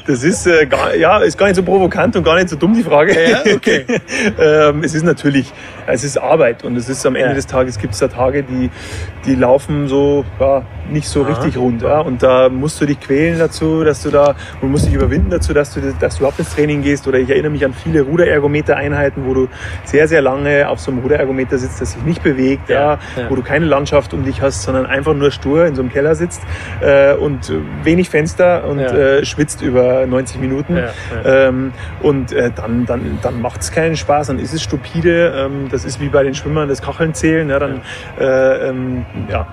[0.05, 2.73] Das ist, äh, gar, ja, ist gar nicht so provokant und gar nicht so dumm,
[2.73, 3.15] die Frage.
[3.29, 3.85] Ja, okay.
[4.39, 5.51] ähm, es ist natürlich,
[5.87, 7.35] es ist Arbeit und es ist am Ende ja.
[7.35, 8.69] des Tages gibt es da Tage, die,
[9.25, 11.33] die laufen so, ja, nicht so Aha.
[11.33, 11.81] richtig rund.
[11.81, 11.99] Ja?
[11.99, 15.53] Und da musst du dich quälen dazu, dass du da, und musst dich überwinden dazu,
[15.53, 17.07] dass du, dass du überhaupt ins Training gehst.
[17.07, 19.47] Oder ich erinnere mich an viele Ruderergometer-Einheiten, wo du
[19.85, 22.99] sehr, sehr lange auf so einem Ruderergometer sitzt, das sich nicht bewegt, ja.
[23.29, 26.15] wo du keine Landschaft um dich hast, sondern einfach nur stur in so einem Keller
[26.15, 26.41] sitzt
[26.81, 27.51] äh, und
[27.83, 30.77] wenig Fenster und äh, schwitzt über 90 Minuten.
[31.25, 35.33] Ähm, und äh, dann, dann, dann macht es keinen Spaß, dann ist es stupide.
[35.35, 37.49] Ähm, das ist wie bei den Schwimmern das Kacheln zählen.
[37.49, 37.81] Ja, dann,
[38.19, 39.47] äh, ähm, ja,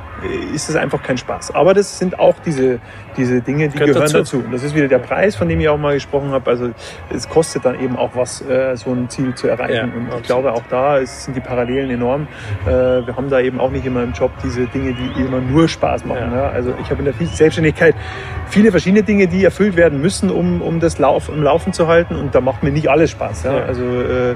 [0.54, 1.54] ist es einfach kein Spaß.
[1.54, 2.80] Aber das sind auch diese,
[3.16, 4.18] diese Dinge, die gehören dazu.
[4.18, 4.36] dazu.
[4.38, 6.50] Und das ist wieder der Preis, von dem ich auch mal gesprochen habe.
[6.50, 6.70] Also
[7.12, 9.74] es kostet dann eben auch was, äh, so ein Ziel zu erreichen.
[9.74, 10.20] Ja, und absolut.
[10.20, 12.28] ich glaube, auch da ist, sind die Parallelen enorm.
[12.64, 15.68] Äh, wir haben da eben auch nicht immer im Job diese Dinge, die immer nur
[15.68, 16.32] Spaß machen.
[16.32, 16.44] Ja.
[16.44, 16.48] Ja.
[16.48, 17.94] Also ich habe in der Selbstständigkeit
[18.48, 22.16] viele verschiedene Dinge, die erfüllt werden müssen, um, um das Lauf, im Laufen zu halten.
[22.16, 23.44] Und da macht mir nicht alles Spaß.
[23.44, 23.58] Ja?
[23.58, 24.34] Also äh,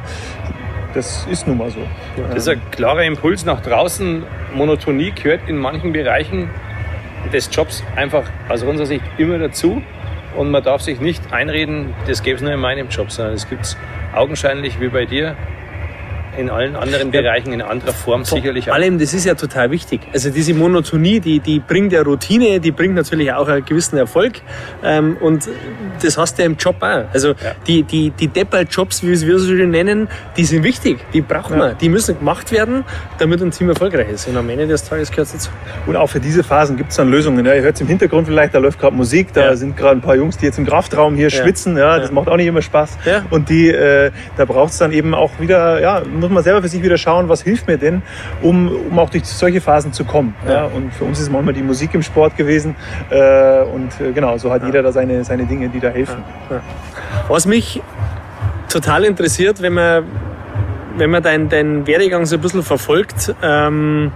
[0.95, 1.81] das ist nun mal so.
[2.29, 4.25] Das ist ein klarer Impuls nach draußen.
[4.55, 6.51] Monotonie gehört in manchen Bereichen
[7.33, 9.83] des Jobs einfach aus unserer Sicht immer dazu.
[10.37, 13.49] Und man darf sich nicht einreden, das gäbe es nur in meinem Job, sondern es
[13.49, 13.77] gibt es
[14.15, 15.37] augenscheinlich wie bei dir
[16.37, 18.75] in allen anderen Bereichen in anderer Form Vor sicherlich auch.
[18.75, 20.01] allem, das ist ja total wichtig.
[20.13, 24.41] Also diese Monotonie, die, die bringt ja Routine, die bringt natürlich auch einen gewissen Erfolg.
[24.83, 25.49] Ähm, und
[26.03, 27.05] das hast du ja im Job auch.
[27.13, 27.55] Also ja.
[27.67, 31.51] die, die, die Depper-Jobs, wie wir sie so schön nennen, die sind wichtig, die braucht
[31.51, 31.77] man.
[31.79, 32.85] Die müssen gemacht werden,
[33.19, 34.29] damit ein Team erfolgreich ist.
[34.29, 35.51] Und am Ende des Tages gehört es dazu.
[35.87, 37.45] Und auch für diese Phasen gibt es dann Lösungen.
[37.45, 39.57] Ja, ihr hört es im Hintergrund vielleicht, da läuft gerade Musik, da ja.
[39.57, 41.77] sind gerade ein paar Jungs, die jetzt im Kraftraum hier schwitzen.
[41.77, 42.99] Ja, das macht auch nicht immer Spaß.
[43.31, 46.69] Und die, äh, da braucht es dann eben auch wieder, ja, muss man selber für
[46.69, 48.03] sich wieder schauen, was hilft mir denn,
[48.43, 50.35] um, um auch durch solche Phasen zu kommen.
[50.49, 50.65] Ja.
[50.65, 52.77] Und für uns ist manchmal die Musik im Sport gewesen.
[53.11, 56.23] Äh, und äh, genau, so hat jeder da seine, seine Dinge, die da helfen.
[57.29, 57.83] Was mich
[58.69, 60.05] total interessiert, wenn man,
[60.97, 64.13] wenn man deinen dein Werdegang so ein bisschen verfolgt, ähm,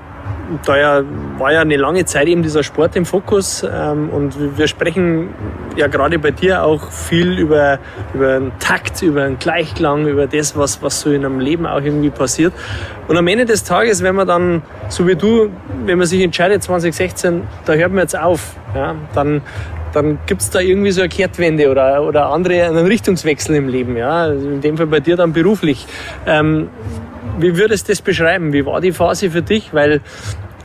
[0.64, 1.02] da ja,
[1.38, 5.28] war ja eine lange Zeit eben dieser Sport im Fokus ähm, und wir sprechen
[5.76, 7.78] ja gerade bei dir auch viel über,
[8.12, 11.80] über einen Takt, über einen Gleichklang, über das, was, was so in einem Leben auch
[11.80, 12.52] irgendwie passiert.
[13.08, 15.50] Und am Ende des Tages, wenn man dann, so wie du,
[15.84, 19.42] wenn man sich entscheidet 2016, da hört man jetzt auf, ja, dann,
[19.92, 23.96] dann gibt es da irgendwie so eine Kehrtwende oder, oder andere, einen Richtungswechsel im Leben.
[23.96, 24.26] Ja?
[24.26, 25.86] In dem Fall bei dir dann beruflich.
[26.26, 26.68] Ähm,
[27.38, 28.52] wie würdest du das beschreiben?
[28.52, 29.72] Wie war die Phase für dich?
[29.72, 30.00] Weil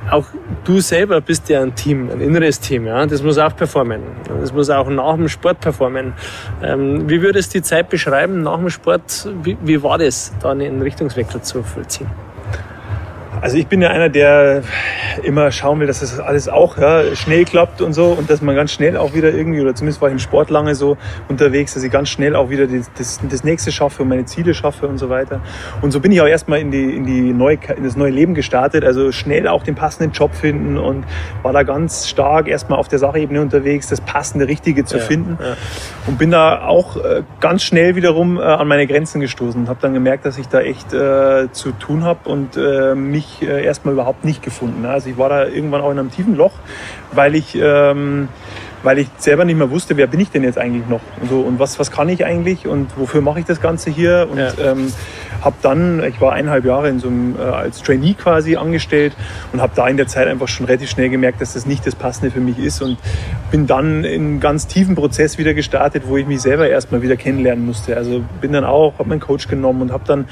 [0.09, 0.25] auch
[0.63, 2.85] du selber bist ja ein Team, ein inneres Team.
[2.85, 3.05] Ja?
[3.05, 4.01] Das muss auch performen.
[4.41, 6.13] Das muss auch nach dem Sport performen.
[6.63, 9.27] Ähm, wie würdest du die Zeit beschreiben nach dem Sport?
[9.43, 12.07] Wie, wie war das, da einen Richtungswechsel zu vollziehen?
[13.41, 14.63] Also ich bin ja einer, der
[15.23, 18.55] immer schauen will, dass das alles auch ja, schnell klappt und so und dass man
[18.55, 20.97] ganz schnell auch wieder irgendwie, oder zumindest war ich im Sport lange so
[21.29, 24.53] unterwegs, dass ich ganz schnell auch wieder das, das, das nächste schaffe und meine Ziele
[24.53, 25.39] schaffe und so weiter.
[25.81, 28.33] Und so bin ich auch erstmal in, die, in, die neue, in das neue Leben
[28.33, 31.05] gestartet, also schnell auch den passenden Job finden und
[31.41, 35.37] war da ganz stark erstmal auf der Sachebene unterwegs, das passende, richtige zu ja, finden.
[35.41, 35.55] Ja.
[36.07, 39.79] Und bin da auch äh, ganz schnell wiederum äh, an meine Grenzen gestoßen und habe
[39.81, 43.63] dann gemerkt, dass ich da echt äh, zu tun habe und äh, mich mich äh,
[43.63, 44.85] erstmal überhaupt nicht gefunden.
[44.85, 46.53] Also ich war da irgendwann auch in einem tiefen Loch,
[47.11, 48.29] weil ich, ähm,
[48.83, 51.41] weil ich selber nicht mehr wusste, wer bin ich denn jetzt eigentlich noch und, so,
[51.41, 54.51] und was, was kann ich eigentlich und wofür mache ich das Ganze hier und ja.
[54.71, 54.91] ähm,
[55.41, 59.15] habe dann, ich war eineinhalb Jahre in so einem, äh, als Trainee quasi angestellt
[59.53, 61.95] und habe da in der Zeit einfach schon relativ schnell gemerkt, dass das nicht das
[61.95, 62.97] Passende für mich ist und
[63.51, 67.15] bin dann in einen ganz tiefen Prozess wieder gestartet, wo ich mich selber erstmal wieder
[67.15, 67.95] kennenlernen musste.
[67.95, 70.25] Also bin dann auch, habe meinen Coach genommen und habe dann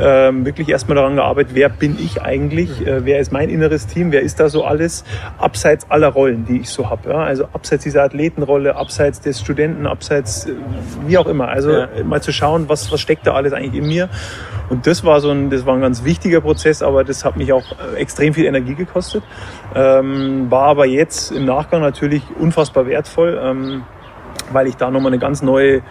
[0.00, 4.12] ähm, wirklich erstmal daran gearbeitet, wer bin ich eigentlich, äh, wer ist mein inneres Team,
[4.12, 5.04] wer ist da so alles,
[5.38, 7.10] abseits aller Rollen, die ich so habe.
[7.10, 7.18] Ja?
[7.24, 10.52] Also abseits dieser Athletenrolle, abseits des Studenten, abseits äh,
[11.06, 11.48] wie auch immer.
[11.48, 11.88] Also ja.
[12.04, 14.08] mal zu schauen, was, was steckt da alles eigentlich in mir
[14.70, 17.52] Und das war so ein, das war ein ganz wichtiger Prozess, aber das hat mich
[17.52, 19.22] auch äh, extrem viel Energie gekostet.
[19.74, 23.38] Ähm, war aber jetzt im Nachgang natürlich unfassbar wertvoll.
[23.42, 23.82] Ähm,
[24.52, 25.82] weil ich da nochmal eine ganz neue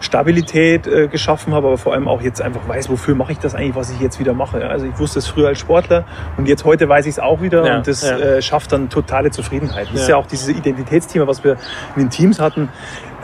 [0.00, 3.54] Stabilität äh, geschaffen habe, aber vor allem auch jetzt einfach weiß, wofür mache ich das
[3.54, 4.68] eigentlich, was ich jetzt wieder mache.
[4.68, 6.04] Also ich wusste es früher als Sportler
[6.36, 8.16] und jetzt heute weiß ich es auch wieder ja, und das ja.
[8.18, 9.88] äh, schafft dann totale Zufriedenheit.
[9.88, 10.00] Das ja.
[10.00, 11.56] ist ja auch dieses Identitätsthema, was wir
[11.96, 12.68] in den Teams hatten.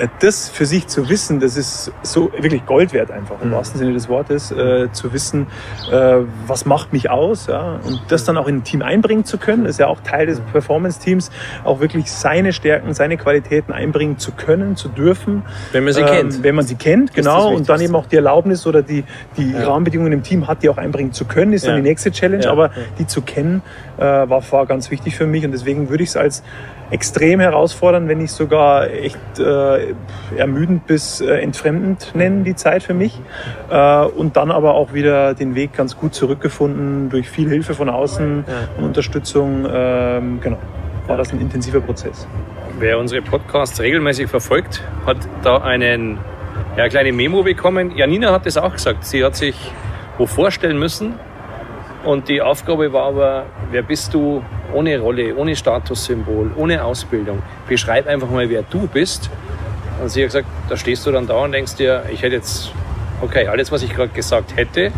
[0.01, 3.55] Äh, das für sich zu wissen, das ist so wirklich Gold wert einfach, im mhm.
[3.55, 5.47] wahrsten Sinne des Wortes, äh, zu wissen,
[5.91, 7.81] äh, was macht mich aus ja?
[7.85, 10.41] und das dann auch in ein Team einbringen zu können, ist ja auch Teil des
[10.41, 11.31] Performance-Teams,
[11.65, 15.43] auch wirklich seine Stärken, seine Qualitäten einbringen zu können, zu dürfen.
[15.73, 16.43] Wenn man sie ähm, kennt.
[16.43, 19.05] Wenn man sie kennt, genau, und dann eben auch die Erlaubnis oder die,
[19.37, 19.69] die ja.
[19.69, 21.73] Rahmenbedingungen im Team hat, die auch einbringen zu können, ist ja.
[21.73, 23.63] dann die nächste Challenge, aber die zu kennen,
[23.99, 26.43] äh, war, war ganz wichtig für mich und deswegen würde ich es als
[26.91, 29.95] extrem herausfordernd, wenn nicht sogar echt äh,
[30.37, 33.21] ermüdend bis äh, entfremdend nennen, die Zeit für mich.
[33.71, 37.89] Äh, und dann aber auch wieder den Weg ganz gut zurückgefunden durch viel Hilfe von
[37.89, 38.55] außen ja.
[38.79, 39.67] und Unterstützung.
[39.71, 40.59] Ähm, genau,
[41.07, 42.27] war das ein intensiver Prozess.
[42.79, 46.19] Wer unsere Podcasts regelmäßig verfolgt, hat da einen
[46.77, 47.97] ja, kleine Memo bekommen.
[47.97, 49.05] Janina hat es auch gesagt.
[49.05, 49.55] Sie hat sich
[50.19, 51.15] wo vorstellen müssen,
[52.05, 54.43] und die Aufgabe war aber, wer bist du
[54.73, 57.43] ohne Rolle, ohne Statussymbol, ohne Ausbildung?
[57.69, 59.31] Beschreib einfach mal, wer du bist.
[60.01, 62.73] Und sie hat gesagt, da stehst du dann da und denkst dir, ich hätte jetzt,
[63.21, 64.93] okay, alles, was ich gerade gesagt hätte,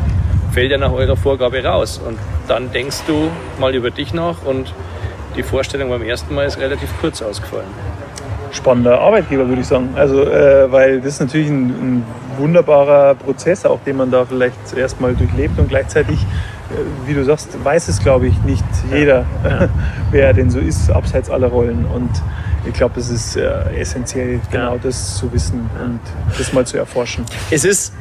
[0.52, 2.00] fällt ja nach eurer Vorgabe raus.
[2.06, 4.72] Und dann denkst du mal über dich nach und
[5.36, 7.66] die Vorstellung beim ersten Mal ist relativ kurz ausgefallen.
[8.52, 9.94] Spannender Arbeitgeber, würde ich sagen.
[9.96, 14.68] Also, äh, weil das ist natürlich ein, ein wunderbarer Prozess, auch den man da vielleicht
[14.68, 16.18] zuerst mal durchlebt und gleichzeitig
[17.06, 19.68] wie du sagst, weiß es, glaube ich, nicht jeder, ja.
[20.10, 21.84] wer denn so ist, abseits aller Rollen.
[21.86, 22.10] Und
[22.66, 24.80] ich glaube, es ist äh, essentiell, genau ja.
[24.82, 26.00] das zu wissen und
[26.38, 27.24] das mal zu erforschen.
[27.50, 27.92] Es ist,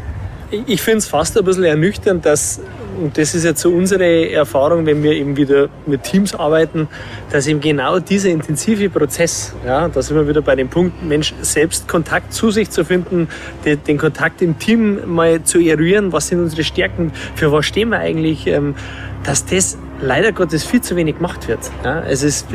[0.65, 2.59] ich finde es fast ein bisschen ernüchternd, dass
[2.99, 6.87] und das ist jetzt so unsere Erfahrung, wenn wir eben wieder mit Teams arbeiten,
[7.31, 11.33] dass eben genau dieser intensive Prozess, ja, da sind wir wieder bei dem Punkt, Mensch,
[11.41, 13.27] selbst Kontakt zu sich zu finden,
[13.65, 17.89] den, den Kontakt im Team mal zu eruieren, was sind unsere Stärken, für was stehen
[17.89, 18.75] wir eigentlich, ähm,
[19.23, 21.59] dass das leider Gottes viel zu wenig gemacht wird.
[21.83, 22.47] Ja, es ist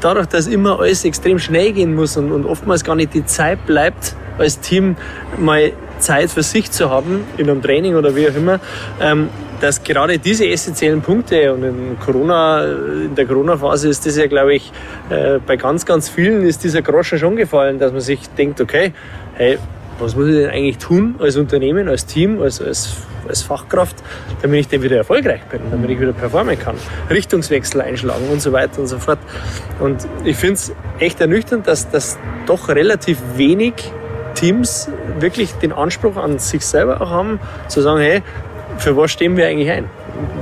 [0.00, 3.66] dadurch, dass immer alles extrem schnell gehen muss und, und oftmals gar nicht die Zeit
[3.66, 4.96] bleibt, als Team
[5.38, 8.60] mal Zeit für sich zu haben, in einem Training oder wie auch immer,
[9.00, 9.28] ähm,
[9.60, 14.54] dass gerade diese essentiellen Punkte und in Corona, in der Corona-Phase ist das ja, glaube
[14.54, 14.72] ich,
[15.10, 18.92] äh, bei ganz, ganz vielen ist dieser Groschen schon gefallen, dass man sich denkt, okay,
[19.34, 19.58] hey,
[19.98, 22.96] was muss ich denn eigentlich tun als Unternehmen, als Team, als, als,
[23.26, 23.96] als Fachkraft,
[24.42, 26.76] damit ich denn wieder erfolgreich bin, damit ich wieder performen kann,
[27.08, 29.18] Richtungswechsel einschlagen und so weiter und so fort.
[29.80, 33.74] Und ich finde es echt ernüchternd, dass das doch relativ wenig
[34.34, 38.22] Teams wirklich den Anspruch an sich selber auch haben, zu sagen, hey,
[38.78, 39.88] für was stehen wir eigentlich ein?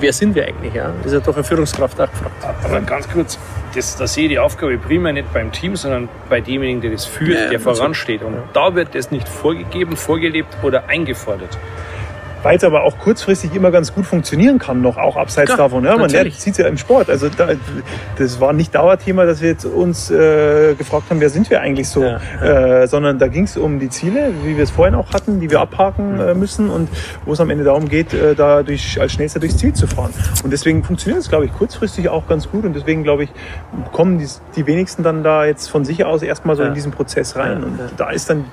[0.00, 0.74] Wer sind wir eigentlich?
[0.74, 0.92] Ja?
[1.02, 2.64] Das ist ja doch eine Führungskraft auch gefragt.
[2.64, 3.38] Aber ganz kurz,
[3.74, 7.04] das, da sehe ich die Aufgabe primär nicht beim Team, sondern bei demjenigen, der das
[7.04, 8.22] führt, ja, der voransteht.
[8.22, 11.58] Und da wird das nicht vorgegeben, vorgelebt oder eingefordert
[12.44, 15.84] weil es aber auch kurzfristig immer ganz gut funktionieren kann, noch auch abseits Klar, davon.
[15.84, 17.08] Ja, man sieht es ja im Sport.
[17.08, 17.48] Also da,
[18.18, 21.88] das war nicht Dauerthema, dass wir jetzt uns äh, gefragt haben, wer sind wir eigentlich
[21.88, 22.82] so, ja, ja.
[22.82, 25.50] Äh, sondern da ging es um die Ziele, wie wir es vorhin auch hatten, die
[25.50, 26.90] wir abhaken äh, müssen und
[27.24, 30.12] wo es am Ende darum geht, äh, da durch, als schnellster durchs Ziel zu fahren.
[30.44, 33.30] Und deswegen funktioniert es, glaube ich, kurzfristig auch ganz gut und deswegen, glaube ich,
[33.92, 37.36] kommen die, die wenigsten dann da jetzt von sich aus erstmal so in diesen Prozess
[37.36, 37.64] rein.
[37.64, 38.44] Und da ist dann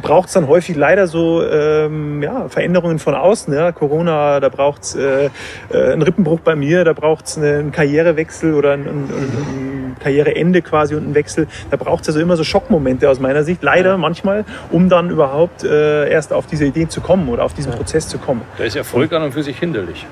[0.00, 3.52] braucht es dann häufig leider so ähm, ja, Veränderungen von außen.
[3.52, 3.72] Ja?
[3.72, 5.30] Corona, da braucht es äh,
[5.70, 10.60] äh, einen Rippenbruch bei mir, da braucht es einen Karrierewechsel oder ein, ein, ein, Karriereende
[10.60, 11.46] quasi und einen Wechsel.
[11.70, 13.96] Da braucht es also immer so Schockmomente aus meiner Sicht, leider ja.
[13.96, 17.78] manchmal, um dann überhaupt äh, erst auf diese Idee zu kommen oder auf diesen ja.
[17.78, 18.42] Prozess zu kommen.
[18.58, 20.06] Da ist Erfolg an und für sich hinderlich.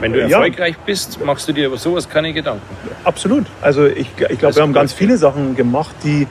[0.00, 0.82] Wenn du erfolgreich ja.
[0.86, 2.62] bist, machst du dir über sowas keine Gedanken.
[3.04, 3.46] Absolut.
[3.60, 6.26] Also ich, ich glaube, wir haben ganz viele Sachen gemacht, die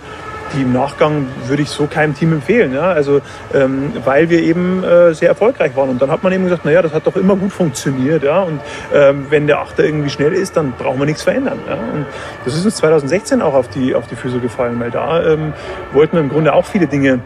[0.53, 2.73] die im Nachgang würde ich so keinem Team empfehlen.
[2.73, 2.91] Ja?
[2.91, 3.21] Also,
[3.53, 5.89] ähm, weil wir eben äh, sehr erfolgreich waren.
[5.89, 8.23] Und dann hat man eben gesagt, naja, das hat doch immer gut funktioniert.
[8.23, 8.41] Ja?
[8.41, 8.59] Und
[8.93, 11.59] ähm, wenn der Achter irgendwie schnell ist, dann brauchen wir nichts verändern.
[11.67, 11.75] Ja?
[11.75, 12.05] Und
[12.45, 15.53] das ist uns 2016 auch auf die, auf die Füße gefallen, weil da ähm,
[15.93, 17.19] wollten wir im Grunde auch viele Dinge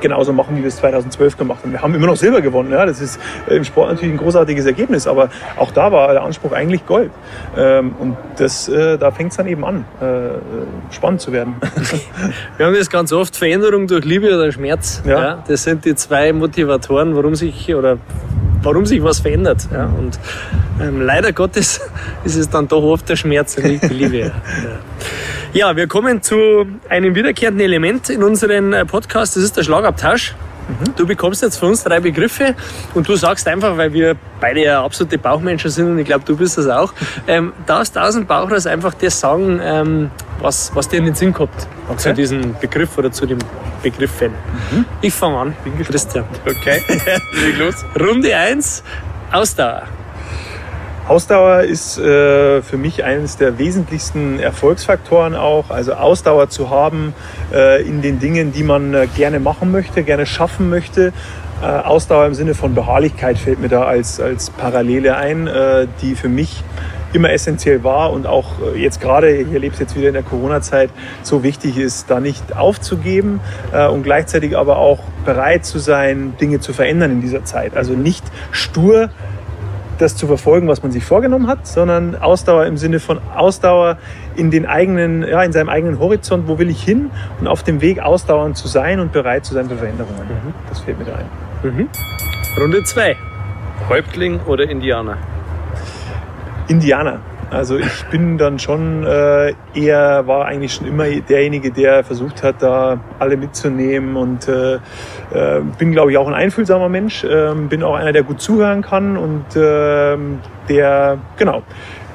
[0.00, 1.72] genauso machen, wie wir es 2012 gemacht haben.
[1.72, 2.72] Wir haben immer noch Silber gewonnen.
[2.72, 2.86] Ja?
[2.86, 3.18] Das ist
[3.48, 7.10] äh, im Sport natürlich ein großartiges Ergebnis, aber auch da war der Anspruch eigentlich Gold.
[7.56, 11.56] Ähm, und das, äh, da fängt es dann eben an, äh, spannend zu werden.
[12.56, 15.02] wir haben das ganz oft, Veränderung durch Liebe oder Schmerz.
[15.04, 15.20] Ja.
[15.20, 15.44] ja.
[15.46, 17.98] Das sind die zwei Motivatoren, warum sich oder
[18.62, 19.68] warum sich was verändert.
[19.72, 19.84] Ja?
[19.84, 20.18] Und
[20.80, 21.80] ähm, leider Gottes
[22.24, 24.18] ist es dann doch oft der Schmerz und nicht die Liebe.
[24.18, 24.32] ja.
[25.54, 29.34] Ja, wir kommen zu einem wiederkehrenden Element in unserem äh, Podcast.
[29.34, 30.34] Das ist der Schlagabtausch.
[30.96, 32.54] Du bekommst jetzt von uns drei Begriffe
[32.92, 36.36] und du sagst einfach, weil wir beide ja absolute Bauchmenschen sind und ich glaube, du
[36.36, 36.92] bist das auch,
[37.26, 41.14] ähm, darfst aus dem Bauch raus einfach das sagen, ähm, was, was dir in den
[41.14, 41.98] Sinn kommt okay.
[41.98, 43.38] zu diesem Begriff oder zu den
[43.82, 44.32] Begriffen.
[44.70, 44.84] Mhm.
[45.00, 46.26] Ich fange an, bin Christian.
[46.44, 46.82] Okay,
[47.32, 47.86] leg los.
[47.98, 48.82] Runde 1,
[49.32, 49.84] Ausdauer.
[51.08, 55.70] Ausdauer ist äh, für mich eines der wesentlichsten Erfolgsfaktoren auch.
[55.70, 57.14] Also Ausdauer zu haben
[57.50, 61.14] äh, in den Dingen, die man äh, gerne machen möchte, gerne schaffen möchte.
[61.62, 66.14] Äh, Ausdauer im Sinne von Beharrlichkeit fällt mir da als, als Parallele ein, äh, die
[66.14, 66.62] für mich
[67.14, 70.22] immer essentiell war und auch äh, jetzt gerade, ich erlebe es jetzt wieder in der
[70.22, 70.90] Corona-Zeit,
[71.22, 73.40] so wichtig ist, da nicht aufzugeben
[73.90, 77.76] und gleichzeitig aber auch bereit zu sein, Dinge zu verändern in dieser Zeit.
[77.78, 79.08] Also nicht stur
[79.98, 83.98] das zu verfolgen, was man sich vorgenommen hat, sondern Ausdauer im Sinne von Ausdauer
[84.36, 87.80] in den eigenen, ja, in seinem eigenen Horizont, wo will ich hin und auf dem
[87.80, 90.22] Weg ausdauernd zu sein und bereit zu sein für Veränderungen.
[90.22, 90.54] Mhm.
[90.68, 91.26] Das fällt mir da ein.
[91.62, 91.88] Mhm.
[92.60, 93.16] Runde 2.
[93.88, 95.18] Häuptling oder Indianer?
[96.68, 97.20] Indianer.
[97.50, 102.56] Also ich bin dann schon äh, eher, war eigentlich schon immer derjenige, der versucht hat,
[102.62, 107.82] da alle mitzunehmen und äh, äh, bin, glaube ich, auch ein einfühlsamer Mensch, äh, bin
[107.82, 110.16] auch einer, der gut zuhören kann und äh,
[110.68, 111.62] der, genau,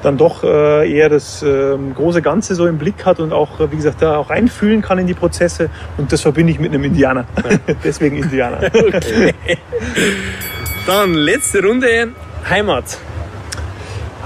[0.04, 3.76] dann doch äh, eher das äh, große Ganze so im Blick hat und auch, wie
[3.76, 7.24] gesagt, da auch reinfühlen kann in die Prozesse und das verbinde ich mit einem Indianer.
[7.84, 8.58] Deswegen Indianer.
[8.66, 9.34] Okay.
[10.86, 12.12] Dann letzte Runde,
[12.48, 12.98] Heimat.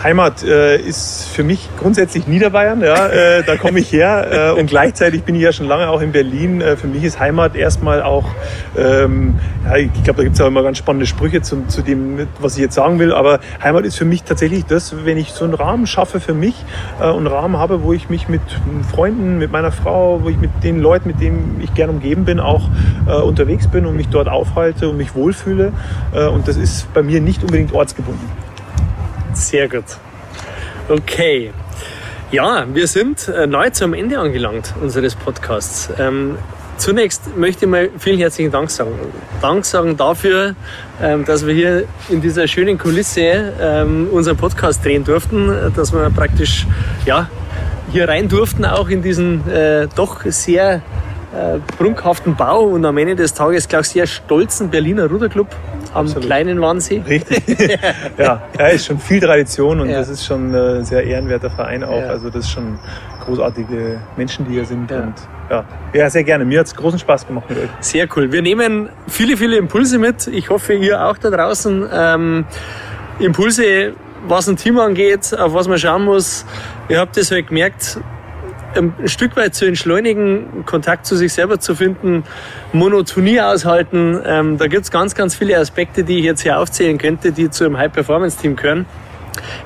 [0.03, 4.67] Heimat äh, ist für mich grundsätzlich Niederbayern, ja, äh, da komme ich her äh, und
[4.67, 6.61] gleichzeitig bin ich ja schon lange auch in Berlin.
[6.61, 8.27] Äh, für mich ist Heimat erstmal auch,
[8.77, 12.29] ähm, ja, ich glaube, da gibt es auch immer ganz spannende Sprüche zu, zu dem,
[12.41, 15.45] was ich jetzt sagen will, aber Heimat ist für mich tatsächlich das, wenn ich so
[15.45, 16.55] einen Rahmen schaffe für mich
[17.01, 18.43] äh, und einen Rahmen habe, wo ich mich mit
[18.91, 22.41] Freunden, mit meiner Frau, wo ich mit den Leuten, mit denen ich gern umgeben bin,
[22.41, 22.69] auch
[23.09, 25.73] äh, unterwegs bin und mich dort aufhalte und mich wohlfühle.
[26.15, 28.48] Äh, und das ist bei mir nicht unbedingt ortsgebunden.
[29.39, 29.85] Sehr gut.
[30.89, 31.53] Okay.
[32.33, 35.89] Ja, wir sind äh, neu zum Ende angelangt unseres Podcasts.
[35.97, 36.37] Ähm,
[36.77, 38.91] zunächst möchte ich mal vielen herzlichen Dank sagen.
[39.41, 40.57] Dank sagen dafür,
[41.01, 46.11] ähm, dass wir hier in dieser schönen Kulisse ähm, unseren Podcast drehen durften, dass wir
[46.11, 46.67] praktisch
[47.07, 47.31] ja,
[47.93, 50.83] hier rein durften, auch in diesen äh, doch sehr
[51.33, 55.47] äh, prunkhaften Bau und am Ende des Tages, glaube ich, sehr stolzen Berliner Ruderclub
[55.95, 56.27] am Absolut.
[56.27, 57.03] kleinen Wannsee.
[57.07, 57.43] Richtig.
[58.19, 59.99] ja, ja, ist schon viel Tradition und ja.
[59.99, 62.01] das ist schon ein sehr ehrenwerter Verein auch.
[62.01, 62.09] Ja.
[62.09, 62.79] Also das ist schon
[63.25, 64.91] großartige Menschen, die hier sind.
[64.91, 65.01] Ja.
[65.01, 65.15] Und
[65.51, 66.45] ja, ja, sehr gerne.
[66.45, 67.69] Mir hat es großen Spaß gemacht mit euch.
[67.81, 68.33] Sehr cool.
[68.33, 70.27] Wir nehmen viele, viele Impulse mit.
[70.27, 71.89] Ich hoffe, ihr auch da draußen.
[71.93, 72.45] Ähm,
[73.19, 73.95] Impulse,
[74.27, 76.45] was ein Team angeht, auf was man schauen muss.
[76.89, 77.99] Ihr habt es halt gemerkt,
[78.75, 82.25] ein Stück weit zu entschleunigen, Kontakt zu sich selber zu finden,
[82.73, 84.21] Monotonie aushalten.
[84.25, 87.51] Ähm, da gibt es ganz, ganz viele Aspekte, die ich jetzt hier aufzählen könnte, die
[87.51, 88.87] zu einem High-Performance-Team gehören.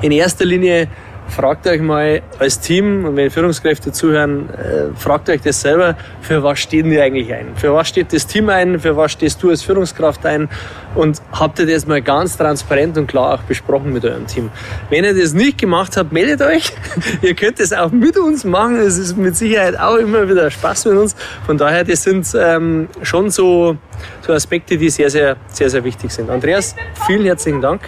[0.00, 0.88] In erster Linie
[1.34, 6.42] fragt euch mal als Team, und wenn Führungskräfte zuhören, äh, fragt euch das selber, für
[6.42, 7.56] was stehen die eigentlich ein?
[7.56, 8.78] Für was steht das Team ein?
[8.78, 10.48] Für was stehst du als Führungskraft ein?
[10.94, 14.50] Und habt ihr das mal ganz transparent und klar auch besprochen mit eurem Team?
[14.90, 16.72] Wenn ihr das nicht gemacht habt, meldet euch.
[17.22, 18.76] ihr könnt das auch mit uns machen.
[18.76, 21.16] Es ist mit Sicherheit auch immer wieder Spaß mit uns.
[21.46, 23.78] Von daher, das sind ähm, schon so,
[24.20, 26.28] so Aspekte, die sehr, sehr, sehr, sehr wichtig sind.
[26.28, 26.76] Andreas,
[27.06, 27.80] vielen herzlichen Dank.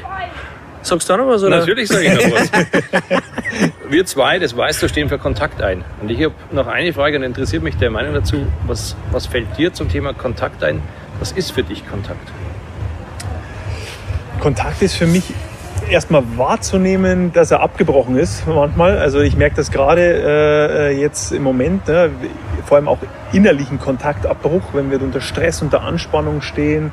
[0.84, 1.42] Sagst du auch noch was?
[1.42, 1.60] Oder?
[1.60, 2.50] Natürlich sage ich noch was.
[3.88, 5.82] Wir zwei, das weißt du, stehen für Kontakt ein.
[6.02, 8.46] Und ich habe noch eine Frage und interessiert mich der Meinung dazu.
[8.66, 10.82] Was, was fällt dir zum Thema Kontakt ein?
[11.20, 12.30] Was ist für dich Kontakt?
[14.40, 15.32] Kontakt ist für mich
[15.88, 18.98] erstmal wahrzunehmen, dass er abgebrochen ist manchmal.
[18.98, 22.10] Also ich merke das gerade äh, jetzt im Moment, ne,
[22.66, 22.98] vor allem auch
[23.34, 26.92] innerlichen Kontaktabbruch, wenn wir unter Stress, unter Anspannung stehen,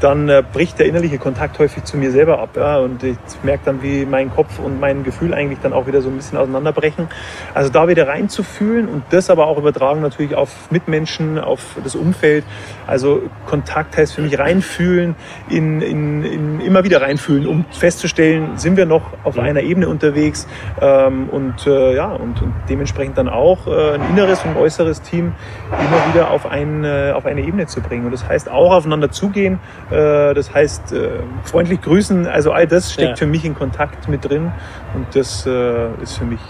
[0.00, 2.56] dann äh, bricht der innerliche Kontakt häufig zu mir selber ab.
[2.56, 2.78] Ja?
[2.78, 6.08] Und ich merke dann, wie mein Kopf und mein Gefühl eigentlich dann auch wieder so
[6.08, 7.08] ein bisschen auseinanderbrechen.
[7.54, 12.44] Also da wieder reinzufühlen und das aber auch übertragen natürlich auf Mitmenschen, auf das Umfeld.
[12.86, 15.14] Also Kontakt heißt für mich reinfühlen,
[15.48, 19.42] in, in, in immer wieder reinfühlen, um festzustellen, sind wir noch auf mhm.
[19.42, 20.48] einer Ebene unterwegs
[20.80, 25.32] ähm, und äh, ja und, und, dementsprechend dann auch äh, ein inneres und äußeres Team
[25.86, 28.04] immer wieder auf, ein, äh, auf eine Ebene zu bringen.
[28.06, 29.58] Und das heißt auch aufeinander zugehen,
[29.90, 31.08] äh, das heißt äh,
[31.44, 33.16] freundlich grüßen, also all das steckt ja.
[33.16, 34.52] für mich in Kontakt mit drin
[34.94, 35.46] und das
[36.02, 36.40] ist für mich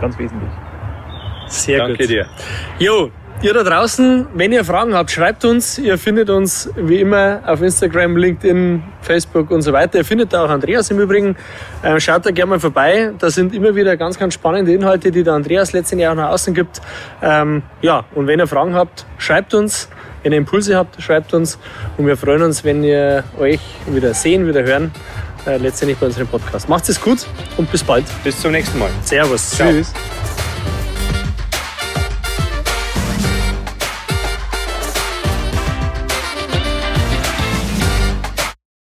[0.00, 0.50] ganz wesentlich.
[1.46, 2.08] Sehr Danke gut.
[2.08, 2.26] dir.
[2.78, 3.10] Jo,
[3.42, 5.78] Ihr da draußen, wenn ihr Fragen habt, schreibt uns.
[5.78, 9.96] Ihr findet uns wie immer auf Instagram, LinkedIn, Facebook und so weiter.
[9.96, 11.36] Ihr findet da auch Andreas im Übrigen.
[11.82, 13.12] Ähm, schaut da gerne mal vorbei.
[13.18, 16.52] Da sind immer wieder ganz, ganz spannende Inhalte, die der Andreas letztendlich auch nach außen
[16.52, 16.82] gibt.
[17.22, 19.88] Ähm, ja, und wenn ihr Fragen habt, schreibt uns.
[20.22, 21.58] Wenn ihr Impulse habt, schreibt uns
[21.96, 24.90] und wir freuen uns, wenn wir euch wieder sehen, wieder hören,
[25.46, 26.68] äh, letztendlich bei unserem Podcast.
[26.68, 27.26] Macht es gut
[27.56, 28.04] und bis bald.
[28.22, 28.90] Bis zum nächsten Mal.
[29.02, 29.56] Servus.
[29.56, 29.94] Tschüss.